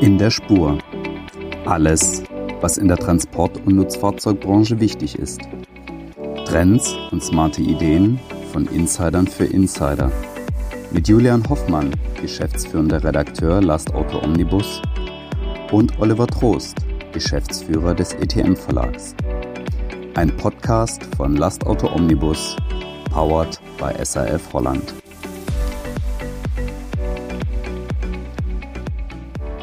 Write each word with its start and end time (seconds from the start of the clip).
In 0.00 0.16
der 0.18 0.30
Spur. 0.30 0.78
Alles, 1.66 2.22
was 2.60 2.78
in 2.78 2.86
der 2.86 2.96
Transport- 2.96 3.56
und 3.66 3.74
Nutzfahrzeugbranche 3.74 4.78
wichtig 4.78 5.18
ist. 5.18 5.40
Trends 6.44 6.96
und 7.10 7.24
smarte 7.24 7.62
Ideen 7.62 8.20
von 8.52 8.66
Insidern 8.68 9.26
für 9.26 9.46
Insider. 9.46 10.12
Mit 10.92 11.08
Julian 11.08 11.42
Hoffmann, 11.48 11.90
geschäftsführender 12.20 13.02
Redakteur 13.02 13.60
Last 13.60 13.92
Auto 13.94 14.22
Omnibus, 14.22 14.80
und 15.72 15.98
Oliver 16.00 16.28
Trost, 16.28 16.76
Geschäftsführer 17.12 17.94
des 17.94 18.14
ETM 18.14 18.54
Verlags. 18.54 19.16
Ein 20.14 20.36
Podcast 20.36 21.04
von 21.16 21.36
Last 21.36 21.66
Auto 21.66 21.88
Omnibus, 21.92 22.56
powered 23.12 23.60
by 23.76 23.92
SAF 24.04 24.52
Holland. 24.52 24.94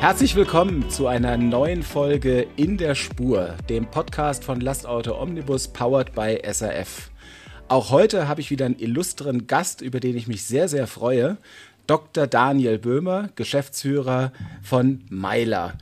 Herzlich 0.05 0.35
willkommen 0.35 0.87
zu 0.91 1.07
einer 1.07 1.35
neuen 1.35 1.81
Folge 1.81 2.45
In 2.57 2.77
der 2.77 2.93
Spur, 2.93 3.55
dem 3.69 3.89
Podcast 3.89 4.43
von 4.43 4.61
Lastauto 4.61 5.19
Omnibus 5.19 5.67
powered 5.67 6.13
by 6.13 6.39
SAF. 6.47 7.09
Auch 7.69 7.89
heute 7.89 8.27
habe 8.27 8.39
ich 8.39 8.51
wieder 8.51 8.67
einen 8.67 8.77
illustren 8.77 9.47
Gast, 9.47 9.81
über 9.81 9.99
den 9.99 10.15
ich 10.15 10.27
mich 10.27 10.43
sehr, 10.43 10.67
sehr 10.67 10.85
freue. 10.85 11.37
Dr. 11.87 12.27
Daniel 12.27 12.77
Böhmer, 12.77 13.29
Geschäftsführer 13.35 14.31
von 14.61 15.01
Meiler. 15.09 15.73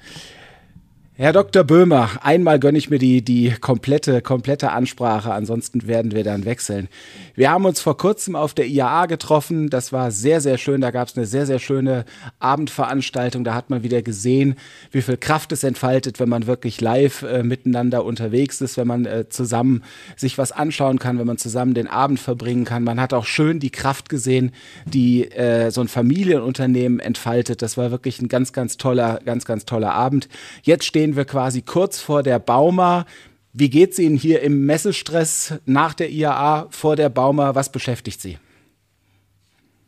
Herr 1.16 1.32
Dr. 1.32 1.64
Böhmer, 1.64 2.10
einmal 2.24 2.60
gönne 2.60 2.80
ich 2.80 2.90
mir 2.90 2.98
die, 2.98 3.24
die 3.24 3.54
komplette, 3.62 4.24
komplette 4.24 4.72
Ansprache, 4.72 5.32
ansonsten 5.32 5.86
werden 5.86 6.12
wir 6.12 6.24
dann 6.24 6.44
wechseln. 6.44 6.88
Wir 7.36 7.52
haben 7.52 7.66
uns 7.66 7.82
vor 7.82 7.98
kurzem 7.98 8.36
auf 8.36 8.56
der 8.56 8.66
IAA 8.66 9.06
getroffen, 9.06 9.70
das 9.70 9.94
war 9.94 10.10
sehr, 10.10 10.42
sehr 10.42 10.58
schön, 10.58 10.82
da 10.82 10.90
gab 10.90 11.08
es 11.08 11.16
eine 11.16 11.28
sehr, 11.28 11.46
sehr 11.46 11.60
schöne 11.60 12.06
Abendveranstaltung, 12.40 13.44
da 13.44 13.54
hat 13.54 13.70
man 13.70 13.84
wieder 13.84 14.02
gesehen, 14.02 14.56
wie 14.90 15.04
viel 15.04 15.18
Kraft 15.18 15.52
es 15.52 15.64
entfaltet, 15.64 16.20
wenn 16.20 16.30
man 16.30 16.48
wirklich 16.48 16.82
live 16.82 17.22
äh, 17.22 17.44
miteinander 17.44 18.06
unterwegs 18.06 18.60
ist, 18.62 18.78
wenn 18.78 18.88
man 18.88 19.06
äh, 19.06 19.30
zusammen 19.30 19.84
sich 20.16 20.40
was 20.40 20.52
anschauen 20.52 20.98
kann, 20.98 21.20
wenn 21.20 21.28
man 21.28 21.38
zusammen 21.38 21.76
den 21.76 21.88
Abend 21.88 22.20
verbringen 22.20 22.66
kann. 22.66 22.84
Man 22.84 23.00
hat 23.00 23.14
auch 23.14 23.26
schön 23.28 23.60
die 23.60 23.70
Kraft 23.70 24.10
gesehen, 24.10 24.52
die 24.88 25.30
äh, 25.30 25.70
so 25.70 25.82
ein 25.82 25.90
Familienunternehmen 25.90 27.00
entfaltet. 27.00 27.62
Das 27.62 27.78
war 27.78 27.92
wirklich 27.92 28.20
ein 28.20 28.30
ganz, 28.30 28.52
ganz 28.52 28.78
toller, 28.78 29.20
ganz, 29.24 29.46
ganz 29.46 29.66
toller 29.66 29.94
Abend. 29.94 30.28
Jetzt 30.64 30.86
stehen 30.86 31.03
stehen 31.04 31.18
wir 31.18 31.26
quasi 31.26 31.62
kurz 31.62 32.00
vor 32.00 32.24
der 32.24 32.40
Bauma. 32.40 33.04
Wie 33.52 33.70
geht 33.70 33.92
es 33.92 34.00
Ihnen 34.00 34.16
hier 34.16 34.42
im 34.42 34.66
Messestress 34.66 35.56
nach 35.66 35.94
der 35.94 36.10
IAA 36.10 36.68
vor 36.70 36.96
der 36.96 37.10
Bauma? 37.10 37.56
Was 37.56 37.70
beschäftigt 37.70 38.22
Sie? 38.22 38.38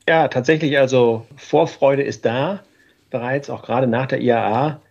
Ja, 0.09 0.27
tatsächlich, 0.27 0.77
also 0.77 1.25
Vorfreude 1.38 2.03
ist 2.03 2.25
da, 2.25 2.59
bereits 3.11 3.49
auch 3.49 3.63
gerade 3.63 3.88
nach 3.88 4.07
der 4.07 4.19
IAA. 4.19 4.81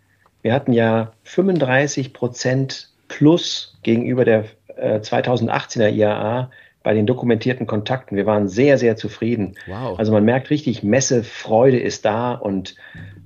Wir 0.41 0.55
hatten 0.55 0.73
ja 0.73 1.13
35 1.25 2.15
Prozent 2.15 2.89
plus 3.09 3.77
gegenüber 3.83 4.25
der 4.25 4.47
äh, 4.77 5.01
2018er 5.01 5.91
IAA 5.91 6.51
bei 6.85 6.95
den 6.95 7.07
dokumentierten 7.07 7.67
Kontakten. 7.67 8.15
Wir 8.15 8.27
waren 8.27 8.47
sehr, 8.47 8.79
sehr 8.79 8.95
zufrieden. 8.95 9.55
Wow. 9.67 9.99
Also 9.99 10.13
man 10.13 10.25
merkt 10.25 10.51
richtig, 10.51 10.85
Messefreude 10.85 11.81
ist 11.81 12.05
da 12.05 12.35
und 12.35 12.77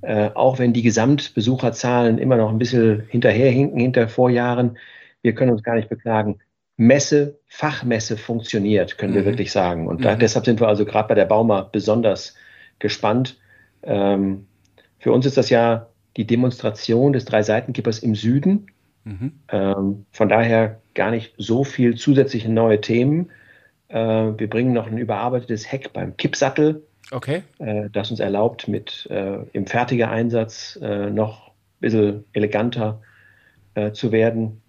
äh, 0.01 0.31
auch 0.33 0.59
wenn 0.59 0.73
die 0.73 0.83
Gesamtbesucherzahlen 0.83 2.19
immer 2.19 2.37
noch 2.37 2.51
ein 2.51 2.59
bisschen 2.59 3.03
hinterherhinken 3.09 3.79
hinter 3.81 4.09
Vorjahren, 4.09 4.79
wir 5.23 5.35
können 5.35 5.51
uns 5.51 5.65
gar 5.65 5.75
nicht 5.75 5.89
beklagen. 5.89 6.39
Messe, 6.77 7.41
Fachmesse 7.49 8.17
funktioniert, 8.17 8.97
können 8.97 9.13
mhm. 9.13 9.17
wir 9.17 9.25
wirklich 9.25 9.51
sagen. 9.51 9.89
Und 9.89 10.05
da, 10.05 10.15
mhm. 10.15 10.21
deshalb 10.21 10.45
sind 10.45 10.61
wir 10.61 10.69
also 10.69 10.85
gerade 10.85 11.09
bei 11.09 11.17
der 11.17 11.25
Bauma 11.25 11.63
besonders 11.63 12.37
gespannt. 12.79 13.39
Ähm, 13.83 14.47
für 15.01 15.11
uns 15.11 15.27
ist 15.27 15.37
das 15.37 15.51
ja 15.51 15.89
die 16.17 16.27
Demonstration 16.27 17.13
des 17.13 17.25
Drei-Seitenkippers 17.25 17.99
im 17.99 18.15
Süden. 18.15 18.69
Mhm. 19.03 19.33
Ähm, 19.51 20.07
von 20.13 20.29
daher 20.29 20.81
gar 20.95 21.11
nicht 21.11 21.35
so 21.39 21.65
viel 21.65 21.97
zusätzliche 21.97 22.53
neue 22.53 22.81
Themen. 22.81 23.31
Äh, 23.89 23.97
wir 23.97 24.49
bringen 24.49 24.73
noch 24.73 24.87
ein 24.87 24.99
überarbeitetes 24.99 25.71
Heck 25.71 25.93
beim 25.93 26.17
Kippsattel 26.17 26.83
Okay. 27.11 27.43
Äh, 27.59 27.89
das 27.91 28.11
uns 28.11 28.21
erlaubt, 28.21 28.69
mit 28.69 29.07
äh, 29.11 29.39
im 29.53 29.67
fertigen 29.67 30.09
Einsatz 30.09 30.79
noch 30.81 31.49
ein 31.49 31.53
bisschen 31.81 32.25
eleganter 32.33 33.01
zu 33.93 34.11
werden. 34.11 34.61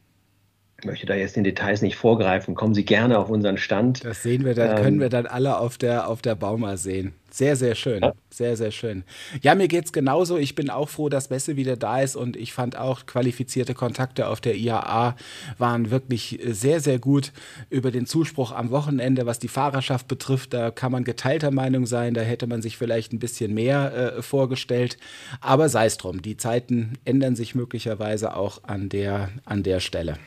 Ich 0.80 0.86
möchte 0.86 1.06
da 1.06 1.14
jetzt 1.14 1.36
in 1.36 1.44
Details 1.44 1.82
nicht 1.82 1.98
vorgreifen. 1.98 2.56
Kommen 2.56 2.74
Sie 2.74 2.86
gerne 2.86 3.20
auf 3.20 3.30
unseren 3.30 3.58
Stand. 3.58 4.06
Das 4.06 4.24
sehen 4.24 4.46
wir 4.46 4.56
dann, 4.56 4.78
ähm, 4.78 4.84
können 4.84 5.00
wir 5.02 5.10
dann 5.10 5.26
alle 5.26 5.58
auf 5.58 5.78
der, 5.78 6.08
auf 6.08 6.22
der 6.22 6.36
Bauma 6.36 6.78
sehen. 6.78 7.14
Sehr, 7.32 7.58
sehr 7.58 7.76
schön. 7.76 8.02
Ja. 8.02 8.14
Sehr, 8.30 8.56
sehr 8.56 8.72
schön. 8.72 9.04
Ja, 9.42 9.56
mir 9.56 9.68
geht 9.68 9.86
es 9.86 9.92
genauso. 9.92 10.38
Ich 10.38 10.56
bin 10.56 10.70
auch 10.70 10.88
froh, 10.88 11.10
dass 11.10 11.30
Messe 11.30 11.58
wieder 11.58 11.76
da 11.76 12.02
ist 12.02 12.16
und 12.16 12.38
ich 12.38 12.54
fand 12.54 12.78
auch 12.78 13.06
qualifizierte 13.06 13.74
Kontakte 13.74 14.28
auf 14.28 14.40
der 14.40 14.56
IAA 14.56 15.16
waren 15.58 15.92
wirklich 15.92 16.40
sehr, 16.46 16.80
sehr 16.80 16.98
gut 16.98 17.34
über 17.70 17.92
den 17.92 18.06
Zuspruch 18.06 18.54
am 18.54 18.72
Wochenende, 18.72 19.26
was 19.26 19.38
die 19.38 19.50
Fahrerschaft 19.50 20.08
betrifft. 20.08 20.54
Da 20.54 20.72
kann 20.72 20.94
man 20.94 21.04
geteilter 21.04 21.52
Meinung 21.52 21.86
sein. 21.86 22.14
Da 22.14 22.22
hätte 22.22 22.48
man 22.48 22.62
sich 22.62 22.78
vielleicht 22.78 23.12
ein 23.12 23.20
bisschen 23.20 23.54
mehr 23.54 24.16
äh, 24.18 24.22
vorgestellt. 24.22 24.98
Aber 25.42 25.68
sei 25.68 25.88
es 25.88 25.98
drum. 25.98 26.22
Die 26.22 26.38
Zeiten 26.38 26.94
ändern 27.04 27.36
sich 27.36 27.54
möglicherweise 27.54 28.36
auch 28.36 28.64
an 28.64 28.88
der, 28.88 29.30
an 29.44 29.64
der 29.64 29.82
Stelle. 29.82 30.18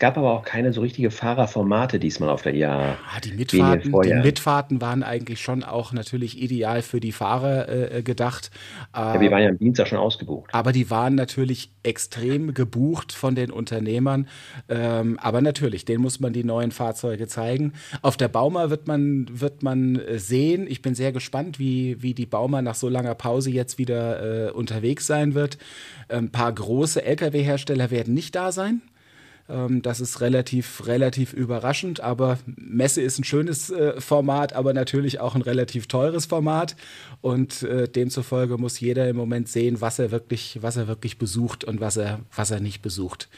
Es 0.00 0.02
gab 0.02 0.16
aber 0.16 0.32
auch 0.32 0.44
keine 0.46 0.72
so 0.72 0.80
richtige 0.80 1.10
Fahrerformate 1.10 1.98
diesmal 1.98 2.30
auf 2.30 2.40
der 2.40 2.54
IAA. 2.54 2.92
Ah, 2.92 3.20
die, 3.22 3.32
Mitfahrten, 3.32 3.92
die 4.00 4.14
Mitfahrten 4.14 4.80
waren 4.80 5.02
eigentlich 5.02 5.42
schon 5.42 5.62
auch 5.62 5.92
natürlich 5.92 6.40
ideal 6.40 6.80
für 6.80 7.00
die 7.00 7.12
Fahrer 7.12 7.68
äh, 7.68 7.98
äh 7.98 8.02
gedacht. 8.02 8.50
Ja, 8.96 9.20
wir 9.20 9.30
waren 9.30 9.42
ja 9.42 9.50
am 9.50 9.58
Dienstag 9.58 9.88
schon 9.88 9.98
ausgebucht. 9.98 10.54
Aber 10.54 10.72
die 10.72 10.88
waren 10.88 11.16
natürlich 11.16 11.70
extrem 11.82 12.54
gebucht 12.54 13.12
von 13.12 13.34
den 13.34 13.50
Unternehmern. 13.50 14.26
Ähm, 14.70 15.18
aber 15.20 15.42
natürlich, 15.42 15.84
denen 15.84 16.00
muss 16.00 16.18
man 16.18 16.32
die 16.32 16.44
neuen 16.44 16.70
Fahrzeuge 16.70 17.26
zeigen. 17.26 17.74
Auf 18.00 18.16
der 18.16 18.28
Bauma 18.28 18.70
wird 18.70 18.88
man, 18.88 19.26
wird 19.30 19.62
man 19.62 19.96
äh, 19.96 20.18
sehen. 20.18 20.66
Ich 20.66 20.80
bin 20.80 20.94
sehr 20.94 21.12
gespannt, 21.12 21.58
wie, 21.58 22.02
wie 22.02 22.14
die 22.14 22.24
Bauma 22.24 22.62
nach 22.62 22.74
so 22.74 22.88
langer 22.88 23.14
Pause 23.14 23.50
jetzt 23.50 23.76
wieder 23.76 24.46
äh, 24.48 24.50
unterwegs 24.50 25.06
sein 25.06 25.34
wird. 25.34 25.58
Ein 26.08 26.32
paar 26.32 26.54
große 26.54 27.04
Lkw-Hersteller 27.04 27.90
werden 27.90 28.14
nicht 28.14 28.34
da 28.34 28.50
sein. 28.50 28.80
Ähm, 29.50 29.82
das 29.82 30.00
ist 30.00 30.20
relativ, 30.20 30.86
relativ 30.86 31.32
überraschend, 31.32 32.00
aber 32.00 32.38
Messe 32.46 33.02
ist 33.02 33.18
ein 33.18 33.24
schönes 33.24 33.70
äh, 33.70 34.00
Format, 34.00 34.52
aber 34.52 34.72
natürlich 34.72 35.20
auch 35.20 35.34
ein 35.34 35.42
relativ 35.42 35.86
teures 35.86 36.26
Format. 36.26 36.76
Und 37.20 37.62
äh, 37.62 37.88
demzufolge 37.88 38.56
muss 38.56 38.80
jeder 38.80 39.08
im 39.08 39.16
Moment 39.16 39.48
sehen, 39.48 39.80
was 39.80 39.98
er 39.98 40.10
wirklich, 40.10 40.58
was 40.62 40.76
er 40.76 40.88
wirklich 40.88 41.18
besucht 41.18 41.64
und 41.64 41.80
was 41.80 41.96
er, 41.96 42.20
was 42.34 42.50
er 42.50 42.60
nicht 42.60 42.80
besucht. 42.80 43.28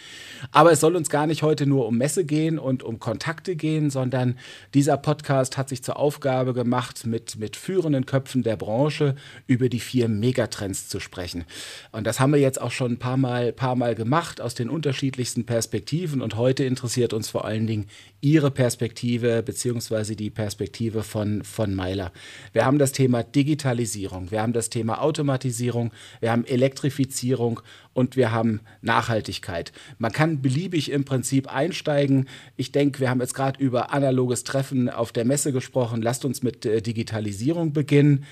Aber 0.53 0.71
es 0.71 0.81
soll 0.81 0.95
uns 0.95 1.09
gar 1.11 1.27
nicht 1.27 1.43
heute 1.43 1.67
nur 1.67 1.87
um 1.87 1.99
Messe 1.99 2.25
gehen 2.25 2.59
und 2.59 2.83
um 2.83 3.01
Kontakte 3.01 3.57
gehen, 3.57 3.91
sondern 3.91 4.39
dieser 4.75 4.97
Podcast 4.97 5.57
hat 5.57 5.69
sich 5.69 5.83
zur 5.83 5.97
Aufgabe 5.97 6.53
gemacht, 6.53 7.07
mit, 7.07 7.37
mit 7.37 7.57
führenden 7.57 8.07
Köpfen 8.07 8.43
der 8.43 8.57
Branche 8.57 9.17
über 9.47 9.69
die 9.69 9.81
vier 9.81 10.09
Megatrends 10.09 10.89
zu 10.89 11.01
sprechen. 11.01 11.45
Und 11.91 12.07
das 12.07 12.21
haben 12.21 12.33
wir 12.33 12.41
jetzt 12.41 12.61
auch 12.61 12.71
schon 12.71 12.93
ein 12.93 12.99
paar 12.99 13.17
Mal, 13.17 13.53
paar 13.53 13.75
Mal 13.75 13.95
gemacht 13.95 14.41
aus 14.41 14.55
den 14.55 14.69
unterschiedlichsten 14.69 15.45
Perspektiven. 15.45 16.02
Perspektiven 16.03 16.23
und 16.23 16.37
heute 16.37 16.65
interessiert 16.65 17.13
uns 17.13 17.29
vor 17.29 17.45
allen 17.45 17.69
Dingen 17.69 17.87
Ihre 18.21 18.51
Perspektive 18.51 19.41
beziehungsweise 19.45 20.17
die 20.17 20.31
Perspektive 20.31 21.05
von, 21.05 21.45
von 21.45 21.77
Meiler. 21.77 22.11
Wir 22.53 22.65
haben 22.65 22.81
das 22.81 22.91
Thema 22.91 23.23
Digitalisierung, 23.23 24.33
wir 24.33 24.43
haben 24.43 24.53
das 24.53 24.69
Thema 24.69 25.01
Automatisierung, 25.01 25.93
wir 26.19 26.33
haben 26.33 26.45
Elektrifizierung 26.45 27.61
und 27.93 28.17
wir 28.17 28.33
haben 28.33 28.63
Nachhaltigkeit. 28.81 29.71
Man 29.99 30.11
kann 30.11 30.43
beliebig 30.43 30.91
im 30.91 31.05
Prinzip 31.05 31.53
einsteigen. 31.53 32.27
Ich 32.57 32.73
denke, 32.73 32.99
wir 32.99 33.09
haben 33.09 33.21
jetzt 33.21 33.35
gerade 33.35 33.63
über 33.63 33.93
analoges 33.93 34.43
Treffen 34.43 34.91
auf 34.91 35.13
der 35.13 35.25
Messe 35.25 35.53
gesprochen. 35.53 36.03
Lasst 36.03 36.25
uns 36.25 36.43
mit 36.43 36.67
äh, 36.67 36.83
Digitalisierung 36.83 37.73
beginnen. 37.73 38.25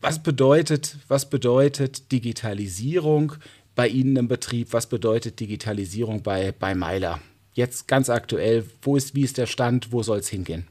Was 0.00 0.22
bedeutet, 0.22 0.96
was 1.08 1.28
bedeutet 1.28 2.12
Digitalisierung 2.12 3.34
bei 3.74 3.88
Ihnen 3.88 4.16
im 4.16 4.28
Betrieb? 4.28 4.72
Was 4.72 4.88
bedeutet 4.88 5.40
Digitalisierung 5.40 6.22
bei, 6.22 6.52
bei 6.58 6.74
Meiler? 6.74 7.20
Jetzt 7.54 7.86
ganz 7.86 8.10
aktuell, 8.10 8.64
wo 8.82 8.96
ist, 8.96 9.14
wie 9.14 9.22
ist 9.22 9.38
der 9.38 9.46
Stand, 9.46 9.92
wo 9.92 10.02
soll 10.02 10.18
es 10.18 10.28
hingehen? 10.28 10.66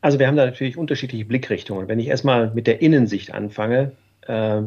Also 0.00 0.18
wir 0.18 0.26
haben 0.26 0.36
da 0.36 0.46
natürlich 0.46 0.76
unterschiedliche 0.76 1.24
Blickrichtungen. 1.24 1.88
Wenn 1.88 2.00
ich 2.00 2.08
erstmal 2.08 2.52
mit 2.54 2.66
der 2.66 2.82
Innensicht 2.82 3.34
anfange, 3.34 3.92
äh, 4.26 4.62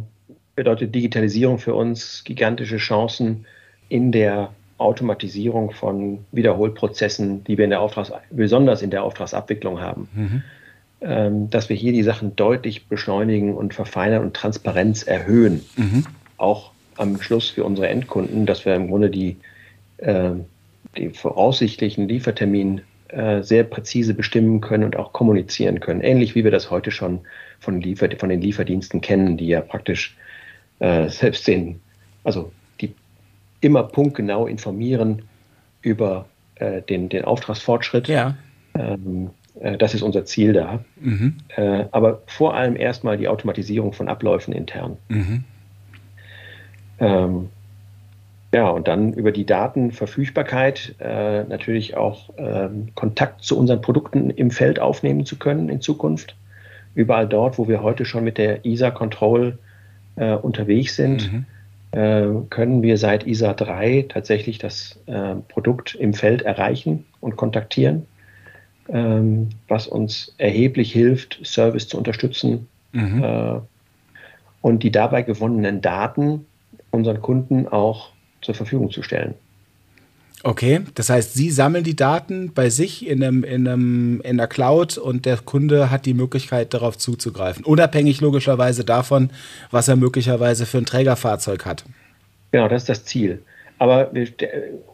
bedeutet 0.56 0.94
Digitalisierung 0.94 1.58
für 1.58 1.74
uns 1.74 2.24
gigantische 2.24 2.78
Chancen 2.78 3.46
in 3.90 4.12
der 4.12 4.54
Automatisierung 4.78 5.72
von 5.72 6.26
Wiederholprozessen, 6.32 7.44
die 7.44 7.58
wir 7.58 7.66
in 7.66 7.70
der 7.70 7.82
Auftrags 7.82 8.12
besonders 8.30 8.82
in 8.82 8.90
der 8.90 9.04
Auftragsabwicklung 9.04 9.80
haben. 9.80 10.10
Mhm. 10.14 10.44
Ähm, 11.02 11.50
dass 11.50 11.70
wir 11.70 11.76
hier 11.76 11.94
die 11.94 12.04
Sachen 12.04 12.36
deutlich 12.36 12.88
beschleunigen 12.88 13.56
und 13.56 13.74
verfeinern 13.74 14.24
und 14.24 14.36
Transparenz 14.36 15.04
erhöhen. 15.04 15.66
Mhm. 15.76 16.06
Auch 16.38 16.71
am 17.02 17.22
Schluss 17.22 17.50
für 17.50 17.64
unsere 17.64 17.90
Endkunden, 17.90 18.46
dass 18.46 18.66
wir 18.66 18.76
im 18.76 18.88
Grunde 18.88 19.10
die, 19.10 19.38
äh, 19.98 20.32
die 20.98 21.10
voraussichtlichen 21.10 22.08
Lieferterminpläne 22.08 22.86
äh, 23.12 23.44
sehr 23.44 23.66
präzise 23.66 24.14
bestimmen 24.14 24.62
können 24.62 24.86
und 24.86 24.96
auch 24.96 25.12
kommunizieren 25.12 25.82
können. 25.82 26.00
Ähnlich 26.00 26.34
wie 26.34 26.46
wir 26.46 26.52
das 26.52 26.72
heute 26.72 26.92
schon 26.92 27.20
von, 27.60 27.82
Liefer 27.82 28.10
von 28.18 28.30
den 28.30 28.40
Lieferdiensten 28.40 29.02
kennen, 29.02 29.36
die 29.36 29.48
ja 29.48 29.60
praktisch 29.60 30.16
äh, 30.80 31.10
selbst 31.10 31.46
den, 31.46 31.82
also 32.24 32.54
die 32.80 32.96
immer 33.60 33.84
punktgenau 33.84 34.48
informieren 34.48 35.24
über 35.82 36.26
äh, 36.56 36.82
den, 36.84 37.10
den 37.10 37.26
Auftragsfortschritt. 37.26 38.08
Ja. 38.08 38.38
Ähm, 38.76 39.32
äh, 39.60 39.78
das 39.78 39.94
ist 39.94 40.04
unser 40.04 40.24
Ziel 40.24 40.54
da. 40.54 40.86
Mhm. 40.96 41.36
Äh, 41.58 41.86
aber 41.92 42.22
vor 42.28 42.56
allem 42.56 42.78
erstmal 42.78 43.18
die 43.18 43.28
Automatisierung 43.28 43.92
von 43.92 44.08
Abläufen 44.08 44.54
intern. 44.54 44.96
Mhm. 45.10 45.44
Ähm, 47.02 47.50
ja, 48.54 48.70
und 48.70 48.88
dann 48.88 49.14
über 49.14 49.32
die 49.32 49.46
Datenverfügbarkeit 49.46 50.96
äh, 51.00 51.44
natürlich 51.44 51.96
auch 51.96 52.32
ähm, 52.38 52.90
Kontakt 52.96 53.44
zu 53.44 53.58
unseren 53.58 53.82
Produkten 53.82 54.30
im 54.30 54.52
Feld 54.52 54.80
aufnehmen 54.80 55.26
zu 55.26 55.38
können 55.38 55.70
in 55.70 55.80
Zukunft. 55.80 56.36
Überall 56.94 57.28
dort, 57.28 57.58
wo 57.58 57.70
wir 57.70 57.82
heute 57.82 58.04
schon 58.04 58.26
mit 58.26 58.38
der 58.38 58.66
ISA 58.66 58.92
Control 58.92 59.58
äh, 60.18 60.34
unterwegs 60.34 60.98
sind, 60.98 61.32
mhm. 61.32 61.46
äh, 61.92 62.28
können 62.50 62.82
wir 62.82 62.98
seit 62.98 63.26
ISA 63.26 63.54
3 63.54 64.08
tatsächlich 64.10 64.58
das 64.58 65.00
äh, 65.06 65.36
Produkt 65.48 65.96
im 65.96 66.14
Feld 66.14 66.42
erreichen 66.42 67.06
und 67.22 67.38
kontaktieren, 67.38 68.06
ähm, 68.90 69.48
was 69.70 69.88
uns 69.88 70.36
erheblich 70.38 70.92
hilft, 70.92 71.40
Service 71.46 71.88
zu 71.88 71.98
unterstützen 71.98 72.68
mhm. 72.92 73.24
Äh, 73.24 73.60
und 74.60 74.84
die 74.84 74.92
dabei 74.92 75.22
gewonnenen 75.24 75.82
Daten 75.82 76.46
unseren 76.92 77.22
Kunden 77.22 77.68
auch 77.68 78.10
zur 78.42 78.56
Verfügung 78.56 78.92
zu 78.92 79.04
stellen. 79.04 79.34
Okay, 80.44 80.82
das 80.96 81.10
heißt, 81.10 81.36
Sie 81.36 81.52
sammeln 81.52 81.84
die 81.84 81.96
Daten 81.96 82.52
bei 82.54 82.72
sich 82.72 83.08
in, 83.08 83.24
einem, 83.24 83.44
in, 83.44 83.68
einem, 83.68 84.22
in 84.22 84.38
der 84.38 84.48
Cloud 84.48 84.98
und 84.98 85.26
der 85.28 85.38
Kunde 85.38 85.92
hat 85.92 86.08
die 86.08 86.16
Möglichkeit, 86.16 86.74
darauf 86.74 86.98
zuzugreifen. 86.98 87.64
Unabhängig 87.64 88.22
logischerweise 88.22 88.84
davon, 88.84 89.30
was 89.70 89.88
er 89.88 89.98
möglicherweise 89.98 90.66
für 90.66 90.80
ein 90.80 90.88
Trägerfahrzeug 90.88 91.66
hat. 91.66 91.86
Genau, 92.52 92.68
das 92.68 92.84
ist 92.84 92.90
das 92.90 93.06
Ziel. 93.06 93.44
Aber 93.78 94.10
wir, 94.14 94.28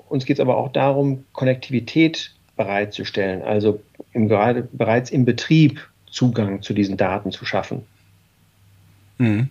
uns 0.10 0.26
geht 0.26 0.38
es 0.38 0.42
aber 0.42 0.58
auch 0.58 0.72
darum, 0.72 1.24
Konnektivität 1.32 2.34
bereitzustellen, 2.58 3.42
also 3.42 3.82
im, 4.12 4.28
gerade 4.28 4.68
bereits 4.72 5.12
im 5.12 5.24
Betrieb 5.24 5.80
Zugang 6.10 6.62
zu 6.62 6.74
diesen 6.74 6.98
Daten 6.98 7.32
zu 7.32 7.46
schaffen. 7.46 7.84
Mhm. 9.18 9.50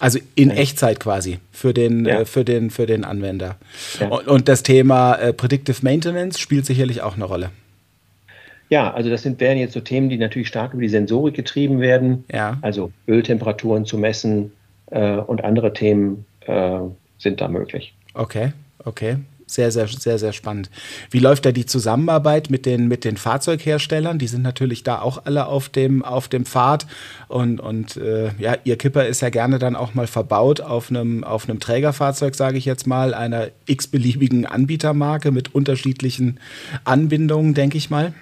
Also 0.00 0.18
in 0.34 0.50
ja. 0.50 0.56
Echtzeit 0.56 1.00
quasi 1.00 1.38
für 1.52 1.72
den, 1.72 2.04
ja. 2.04 2.20
äh, 2.20 2.24
für 2.24 2.44
den, 2.44 2.70
für 2.70 2.86
den 2.86 3.04
Anwender. 3.04 3.56
Ja. 4.00 4.08
Und, 4.08 4.26
und, 4.26 4.48
das 4.48 4.62
Thema 4.62 5.14
äh, 5.14 5.32
Predictive 5.32 5.78
Maintenance 5.82 6.38
spielt 6.38 6.66
sicherlich 6.66 7.02
auch 7.02 7.14
eine 7.14 7.24
Rolle. 7.24 7.50
Ja, 8.70 8.92
also 8.92 9.08
das 9.08 9.22
sind, 9.22 9.40
wären 9.40 9.58
jetzt 9.58 9.74
so 9.74 9.80
Themen, 9.80 10.08
die 10.08 10.16
natürlich 10.16 10.48
stark 10.48 10.72
über 10.72 10.82
die 10.82 10.88
Sensorik 10.88 11.34
getrieben 11.34 11.80
werden. 11.80 12.24
Ja. 12.32 12.58
Also 12.60 12.90
Öltemperaturen 13.06 13.84
zu 13.84 13.98
messen 13.98 14.52
äh, 14.90 15.16
und 15.16 15.44
andere 15.44 15.72
Themen 15.72 16.24
äh, 16.40 16.80
sind 17.18 17.40
da 17.40 17.48
möglich. 17.48 17.94
Okay, 18.14 18.52
okay 18.84 19.18
sehr, 19.46 19.70
sehr, 19.70 19.86
sehr, 19.88 20.18
sehr 20.18 20.32
spannend. 20.32 20.70
Wie 21.10 21.18
läuft 21.18 21.44
da 21.44 21.52
die 21.52 21.66
Zusammenarbeit 21.66 22.50
mit 22.50 22.66
den, 22.66 22.88
mit 22.88 23.04
den 23.04 23.16
Fahrzeugherstellern? 23.16 24.18
Die 24.18 24.26
sind 24.26 24.42
natürlich 24.42 24.82
da 24.84 25.00
auch 25.00 25.26
alle 25.26 25.46
auf 25.46 25.68
dem, 25.68 26.04
auf 26.04 26.28
dem 26.28 26.46
Pfad. 26.46 26.86
Und, 27.28 27.60
und 27.60 27.96
äh, 27.96 28.30
ja, 28.38 28.56
ihr 28.64 28.76
Kipper 28.76 29.06
ist 29.06 29.20
ja 29.20 29.30
gerne 29.30 29.58
dann 29.58 29.76
auch 29.76 29.94
mal 29.94 30.06
verbaut 30.06 30.60
auf 30.60 30.90
einem, 30.90 31.24
auf 31.24 31.48
einem 31.48 31.60
Trägerfahrzeug, 31.60 32.34
sage 32.34 32.56
ich 32.58 32.64
jetzt 32.64 32.86
mal, 32.86 33.14
einer 33.14 33.48
x-beliebigen 33.66 34.46
Anbietermarke 34.46 35.30
mit 35.30 35.54
unterschiedlichen 35.54 36.40
Anbindungen, 36.84 37.54
denke 37.54 37.76
ich 37.76 37.90
mal. 37.90 38.14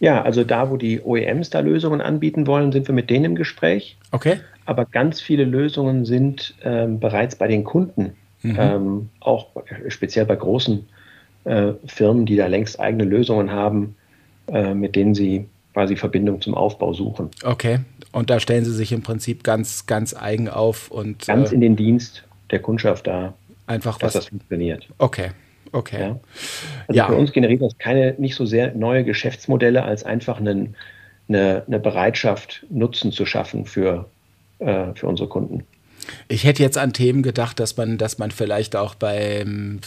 Ja, 0.00 0.22
also 0.22 0.44
da, 0.44 0.70
wo 0.70 0.76
die 0.76 1.00
OEMs 1.00 1.50
da 1.50 1.60
Lösungen 1.60 2.00
anbieten 2.00 2.46
wollen, 2.46 2.72
sind 2.72 2.88
wir 2.88 2.94
mit 2.94 3.10
denen 3.10 3.24
im 3.24 3.34
Gespräch. 3.36 3.96
Okay. 4.10 4.40
Aber 4.66 4.86
ganz 4.86 5.20
viele 5.20 5.44
Lösungen 5.44 6.04
sind 6.04 6.54
ähm, 6.62 6.98
bereits 6.98 7.36
bei 7.36 7.48
den 7.48 7.64
Kunden 7.64 8.14
Mhm. 8.44 8.56
Ähm, 8.58 9.08
auch 9.20 9.48
speziell 9.88 10.26
bei 10.26 10.36
großen 10.36 10.86
äh, 11.44 11.72
Firmen, 11.86 12.26
die 12.26 12.36
da 12.36 12.46
längst 12.46 12.78
eigene 12.78 13.04
Lösungen 13.04 13.50
haben, 13.50 13.96
äh, 14.48 14.74
mit 14.74 14.96
denen 14.96 15.14
sie 15.14 15.46
quasi 15.72 15.96
Verbindung 15.96 16.40
zum 16.40 16.54
Aufbau 16.54 16.92
suchen. 16.92 17.30
Okay, 17.42 17.80
und 18.12 18.30
da 18.30 18.38
stellen 18.38 18.64
Sie 18.64 18.72
sich 18.72 18.92
im 18.92 19.02
Prinzip 19.02 19.42
ganz, 19.42 19.86
ganz 19.86 20.14
eigen 20.14 20.48
auf 20.48 20.90
und 20.90 21.26
ganz 21.26 21.50
äh, 21.50 21.54
in 21.54 21.60
den 21.60 21.74
Dienst 21.74 22.24
der 22.50 22.60
Kundschaft 22.60 23.06
da, 23.06 23.34
einfach 23.66 23.98
dass 23.98 24.14
was, 24.14 24.24
das 24.24 24.26
funktioniert. 24.28 24.86
Okay, 24.98 25.30
okay. 25.72 26.00
Ja. 26.00 26.20
Also 26.86 26.98
ja. 26.98 27.06
für 27.06 27.14
uns 27.16 27.32
generiert 27.32 27.62
das 27.62 27.76
keine 27.78 28.14
nicht 28.18 28.36
so 28.36 28.46
sehr 28.46 28.74
neue 28.74 29.04
Geschäftsmodelle 29.04 29.82
als 29.82 30.04
einfach 30.04 30.38
einen, 30.38 30.76
eine, 31.28 31.64
eine 31.66 31.80
Bereitschaft, 31.80 32.64
Nutzen 32.70 33.10
zu 33.10 33.24
schaffen 33.24 33.64
für, 33.64 34.08
äh, 34.58 34.94
für 34.94 35.06
unsere 35.08 35.28
Kunden. 35.28 35.64
Ich 36.28 36.44
hätte 36.44 36.62
jetzt 36.62 36.78
an 36.78 36.92
Themen 36.92 37.22
gedacht, 37.22 37.60
dass 37.60 37.76
man, 37.76 37.98
dass 37.98 38.18
man 38.18 38.30
vielleicht 38.30 38.76
auch 38.76 38.94
beim, 38.94 39.80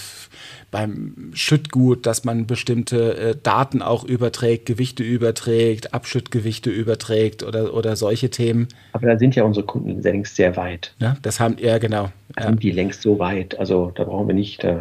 beim 0.71 1.31
Schüttgut, 1.33 2.05
dass 2.05 2.23
man 2.23 2.47
bestimmte 2.47 3.17
äh, 3.17 3.35
Daten 3.41 3.81
auch 3.81 4.03
überträgt, 4.03 4.65
Gewichte 4.65 5.03
überträgt, 5.03 5.93
Abschüttgewichte 5.93 6.69
überträgt 6.69 7.43
oder, 7.43 7.73
oder 7.73 7.95
solche 7.95 8.29
Themen. 8.29 8.67
Aber 8.93 9.07
da 9.07 9.17
sind 9.17 9.35
ja 9.35 9.43
unsere 9.43 9.65
Kunden 9.65 10.01
längst 10.01 10.35
sehr 10.35 10.55
weit. 10.55 10.93
Ja, 10.99 11.17
das 11.21 11.39
haben, 11.39 11.57
ja 11.59 11.77
genau. 11.77 12.09
Da 12.35 12.43
ja. 12.43 12.49
sind 12.49 12.63
die 12.63 12.71
längst 12.71 13.01
so 13.01 13.19
weit. 13.19 13.57
Also 13.59 13.91
da 13.95 14.03
brauchen 14.03 14.27
wir 14.27 14.35
nicht. 14.35 14.63
Äh, 14.63 14.77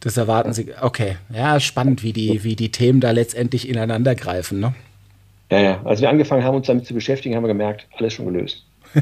das 0.00 0.16
erwarten 0.16 0.52
Sie. 0.52 0.72
Okay, 0.80 1.16
ja, 1.32 1.60
spannend, 1.60 2.02
wie 2.02 2.12
die, 2.12 2.42
wie 2.42 2.56
die 2.56 2.70
Themen 2.72 3.00
da 3.00 3.10
letztendlich 3.10 3.68
ineinander 3.68 4.14
greifen. 4.14 4.60
Ne? 4.60 4.74
Ja, 5.50 5.60
ja. 5.60 5.82
Als 5.84 6.00
wir 6.00 6.08
angefangen 6.08 6.42
haben, 6.44 6.56
uns 6.56 6.66
damit 6.66 6.86
zu 6.86 6.94
beschäftigen, 6.94 7.36
haben 7.36 7.44
wir 7.44 7.48
gemerkt, 7.48 7.86
alles 7.98 8.14
schon 8.14 8.26
gelöst. 8.26 8.64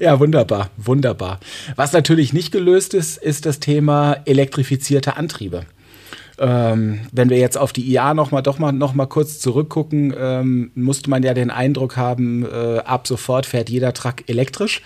ja, 0.00 0.18
wunderbar, 0.18 0.70
wunderbar. 0.76 1.40
Was 1.76 1.92
natürlich 1.92 2.32
nicht 2.32 2.52
gelöst 2.52 2.94
ist, 2.94 3.18
ist 3.18 3.46
das 3.46 3.60
Thema 3.60 4.16
elektrifizierte 4.24 5.16
Antriebe. 5.16 5.66
Ähm, 6.38 7.00
wenn 7.12 7.30
wir 7.30 7.38
jetzt 7.38 7.56
auf 7.56 7.72
die 7.72 7.88
IA 7.92 8.14
noch 8.14 8.30
mal, 8.30 8.42
doch 8.42 8.58
mal, 8.58 8.72
noch 8.72 8.94
mal 8.94 9.06
kurz 9.06 9.38
zurückgucken, 9.38 10.14
ähm, 10.18 10.70
musste 10.74 11.08
man 11.10 11.22
ja 11.22 11.34
den 11.34 11.50
Eindruck 11.50 11.96
haben, 11.96 12.44
äh, 12.44 12.78
ab 12.78 13.06
sofort 13.06 13.46
fährt 13.46 13.70
jeder 13.70 13.94
Truck 13.94 14.28
elektrisch. 14.28 14.82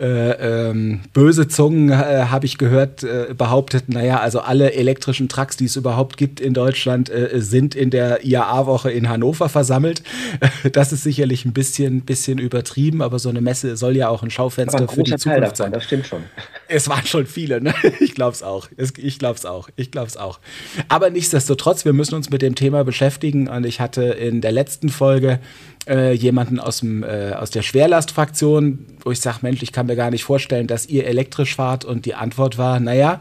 Äh, 0.00 0.68
ähm, 0.68 1.00
böse 1.12 1.48
Zungen 1.48 1.90
äh, 1.90 2.26
habe 2.30 2.46
ich 2.46 2.58
gehört, 2.58 3.02
äh, 3.02 3.34
behauptet, 3.36 3.88
naja, 3.88 4.20
also 4.20 4.40
alle 4.40 4.72
elektrischen 4.72 5.28
Trucks, 5.28 5.56
die 5.56 5.64
es 5.64 5.76
überhaupt 5.76 6.16
gibt 6.16 6.40
in 6.40 6.54
Deutschland, 6.54 7.10
äh, 7.10 7.30
sind 7.40 7.74
in 7.74 7.90
der 7.90 8.24
IAA-Woche 8.24 8.90
in 8.90 9.08
Hannover 9.08 9.48
versammelt. 9.48 10.02
das 10.72 10.92
ist 10.92 11.02
sicherlich 11.02 11.44
ein 11.44 11.52
bisschen, 11.52 12.02
bisschen 12.02 12.38
übertrieben, 12.38 13.02
aber 13.02 13.18
so 13.18 13.28
eine 13.28 13.40
Messe 13.40 13.76
soll 13.76 13.96
ja 13.96 14.08
auch 14.08 14.22
ein 14.22 14.30
Schaufenster 14.30 14.82
ein 14.82 14.88
für 14.88 15.02
die 15.02 15.16
Zukunft 15.16 15.56
sein. 15.56 15.72
Das 15.72 15.84
stimmt 15.84 16.06
schon. 16.06 16.22
Es 16.68 16.88
waren 16.88 17.06
schon 17.06 17.26
viele, 17.26 17.60
ne? 17.60 17.74
Ich 18.00 18.14
glaube 18.14 18.32
es 18.32 18.42
auch. 18.42 18.68
Ich 18.76 19.18
glaube 19.18 19.36
es 19.36 19.46
auch. 19.46 19.68
Ich 19.76 19.90
glaube 19.90 20.08
es 20.08 20.16
auch. 20.16 20.40
Aber 20.88 21.10
nichtsdestotrotz, 21.10 21.84
wir 21.84 21.92
müssen 21.92 22.14
uns 22.14 22.30
mit 22.30 22.42
dem 22.42 22.54
Thema 22.54 22.84
beschäftigen. 22.84 23.48
Und 23.48 23.64
ich 23.66 23.80
hatte 23.80 24.04
in 24.04 24.40
der 24.40 24.52
letzten 24.52 24.88
Folge 24.88 25.40
äh, 25.88 26.12
jemanden 26.12 26.60
aus, 26.60 26.80
dem, 26.80 27.02
äh, 27.02 27.32
aus 27.32 27.50
der 27.50 27.62
Schwerlastfraktion, 27.62 28.86
wo 29.02 29.10
ich 29.10 29.20
sage, 29.20 29.38
Mensch, 29.42 29.62
ich 29.62 29.72
kann 29.72 29.86
mir 29.86 29.96
gar 29.96 30.10
nicht 30.10 30.24
vorstellen, 30.24 30.66
dass 30.66 30.86
ihr 30.86 31.06
elektrisch 31.06 31.54
fahrt. 31.54 31.84
Und 31.84 32.06
die 32.06 32.14
Antwort 32.14 32.58
war, 32.58 32.80
naja, 32.80 33.20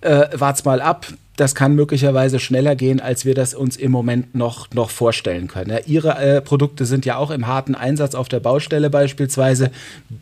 äh, 0.00 0.26
wart's 0.34 0.64
mal 0.64 0.80
ab. 0.80 1.06
Das 1.36 1.56
kann 1.56 1.74
möglicherweise 1.74 2.38
schneller 2.38 2.76
gehen, 2.76 3.00
als 3.00 3.24
wir 3.24 3.34
das 3.34 3.54
uns 3.54 3.76
im 3.76 3.90
Moment 3.90 4.36
noch, 4.36 4.70
noch 4.72 4.90
vorstellen 4.90 5.48
können. 5.48 5.70
Ja, 5.70 5.78
ihre 5.84 6.16
äh, 6.18 6.40
Produkte 6.40 6.86
sind 6.86 7.04
ja 7.04 7.16
auch 7.16 7.32
im 7.32 7.48
harten 7.48 7.74
Einsatz 7.74 8.14
auf 8.14 8.28
der 8.28 8.38
Baustelle 8.38 8.88
beispielsweise. 8.88 9.72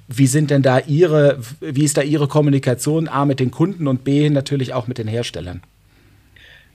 Wie 0.09 0.27
sind 0.27 0.51
denn 0.51 0.63
da 0.63 0.79
Ihre, 0.79 1.39
wie 1.61 1.85
ist 1.85 1.99
da 1.99 2.03
Ihre 2.03 2.29
Kommunikation 2.29 3.09
A 3.09 3.27
mit 3.27 3.41
den 3.41 3.51
Kunden 3.51 3.89
und 3.89 4.05
B 4.05 4.31
natürlich 4.31 4.73
auch 4.73 4.87
mit 4.87 4.97
den 4.97 5.07
Herstellern? 5.07 5.61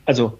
Also 0.07 0.39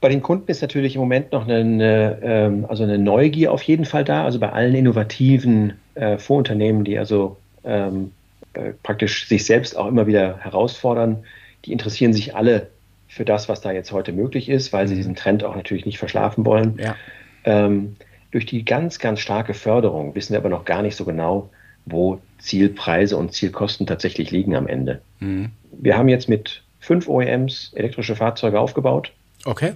bei 0.00 0.08
den 0.08 0.20
Kunden 0.20 0.50
ist 0.50 0.62
natürlich 0.62 0.96
im 0.96 1.00
Moment 1.00 1.30
noch 1.30 1.46
eine, 1.46 2.18
ähm, 2.22 2.66
also 2.68 2.82
eine 2.82 2.98
Neugier 2.98 3.52
auf 3.52 3.62
jeden 3.62 3.84
Fall 3.84 4.02
da. 4.02 4.24
Also 4.24 4.40
bei 4.40 4.50
allen 4.50 4.74
innovativen 4.74 5.74
äh, 5.94 6.18
Vorunternehmen, 6.18 6.82
die 6.84 6.98
also 6.98 7.36
ähm, 7.62 8.10
äh, 8.54 8.72
praktisch 8.82 9.28
sich 9.28 9.46
selbst 9.46 9.76
auch 9.76 9.86
immer 9.86 10.08
wieder 10.08 10.38
herausfordern, 10.38 11.24
die 11.64 11.72
interessieren 11.72 12.12
sich 12.12 12.34
alle 12.34 12.68
für 13.06 13.24
das, 13.24 13.48
was 13.48 13.60
da 13.60 13.70
jetzt 13.70 13.92
heute 13.92 14.12
möglich 14.12 14.48
ist, 14.48 14.72
weil 14.72 14.88
sie 14.88 14.94
mhm. 14.94 14.98
diesen 14.98 15.14
Trend 15.14 15.44
auch 15.44 15.54
natürlich 15.54 15.86
nicht 15.86 15.98
verschlafen 15.98 16.44
wollen. 16.44 16.78
Ja. 16.82 16.96
Ähm, 17.44 17.94
durch 18.32 18.46
die 18.46 18.64
ganz, 18.64 18.98
ganz 18.98 19.20
starke 19.20 19.54
Förderung 19.54 20.14
wissen 20.14 20.32
wir 20.32 20.38
aber 20.38 20.48
noch 20.48 20.64
gar 20.64 20.82
nicht 20.82 20.96
so 20.96 21.04
genau, 21.04 21.50
wo 21.84 22.20
Zielpreise 22.38 23.16
und 23.16 23.32
Zielkosten 23.34 23.86
tatsächlich 23.86 24.30
liegen 24.30 24.56
am 24.56 24.66
Ende. 24.66 25.00
Mhm. 25.20 25.50
Wir 25.70 25.96
haben 25.96 26.08
jetzt 26.08 26.28
mit 26.28 26.62
fünf 26.82 27.08
OEMs 27.08 27.72
elektrische 27.74 28.16
Fahrzeuge 28.16 28.60
aufgebaut. 28.60 29.12
Okay. 29.44 29.72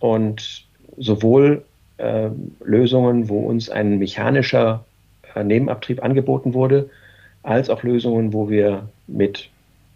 Und 0.00 0.64
sowohl 0.98 1.64
äh, 1.98 2.28
Lösungen, 2.64 3.28
wo 3.28 3.46
uns 3.46 3.70
ein 3.70 3.98
mechanischer 3.98 4.84
äh, 5.34 5.44
Nebenabtrieb 5.44 6.02
angeboten 6.02 6.52
wurde, 6.52 6.90
als 7.44 7.70
auch 7.70 7.84
Lösungen, 7.84 8.32
wo 8.32 8.50
wir 8.50 8.88
mit 9.06 9.48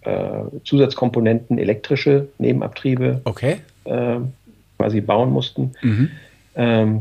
äh, 0.03 0.45
Zusatzkomponenten, 0.65 1.59
elektrische 1.59 2.29
Nebenabtriebe 2.39 3.21
okay. 3.25 3.57
äh, 3.85 4.19
quasi 4.79 5.01
bauen 5.01 5.33
mussten. 5.33 5.73
Mhm. 5.83 6.11
Ähm, 6.55 7.01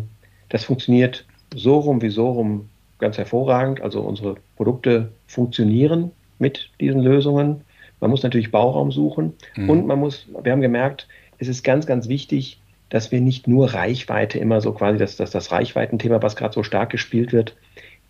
das 0.49 0.63
funktioniert 0.63 1.23
so 1.53 1.77
rum 1.77 2.01
wie 2.01 2.09
so 2.09 2.31
rum 2.31 2.67
ganz 2.97 3.19
hervorragend. 3.19 3.81
Also 3.81 4.01
unsere 4.01 4.37
Produkte 4.55 5.09
funktionieren 5.27 6.11
mit 6.39 6.71
diesen 6.79 7.01
Lösungen. 7.01 7.61
Man 7.99 8.11
muss 8.11 8.23
natürlich 8.23 8.51
Bauraum 8.51 8.91
suchen 8.91 9.33
mhm. 9.55 9.69
und 9.69 9.87
man 9.87 9.99
muss, 9.99 10.27
wir 10.43 10.51
haben 10.51 10.61
gemerkt, 10.61 11.07
es 11.37 11.47
ist 11.47 11.63
ganz, 11.63 11.85
ganz 11.85 12.07
wichtig, 12.07 12.61
dass 12.89 13.11
wir 13.11 13.19
nicht 13.21 13.47
nur 13.47 13.73
Reichweite 13.73 14.37
immer 14.37 14.61
so 14.61 14.71
quasi, 14.71 14.97
dass, 14.97 15.15
dass 15.15 15.31
das 15.31 15.51
Reichweitenthema, 15.51 16.21
was 16.21 16.35
gerade 16.35 16.53
so 16.53 16.63
stark 16.63 16.91
gespielt 16.91 17.33
wird, 17.33 17.55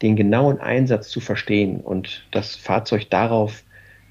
den 0.01 0.15
genauen 0.15 0.59
Einsatz 0.59 1.09
zu 1.09 1.21
verstehen 1.21 1.79
und 1.79 2.25
das 2.31 2.55
Fahrzeug 2.55 3.09
darauf 3.09 3.63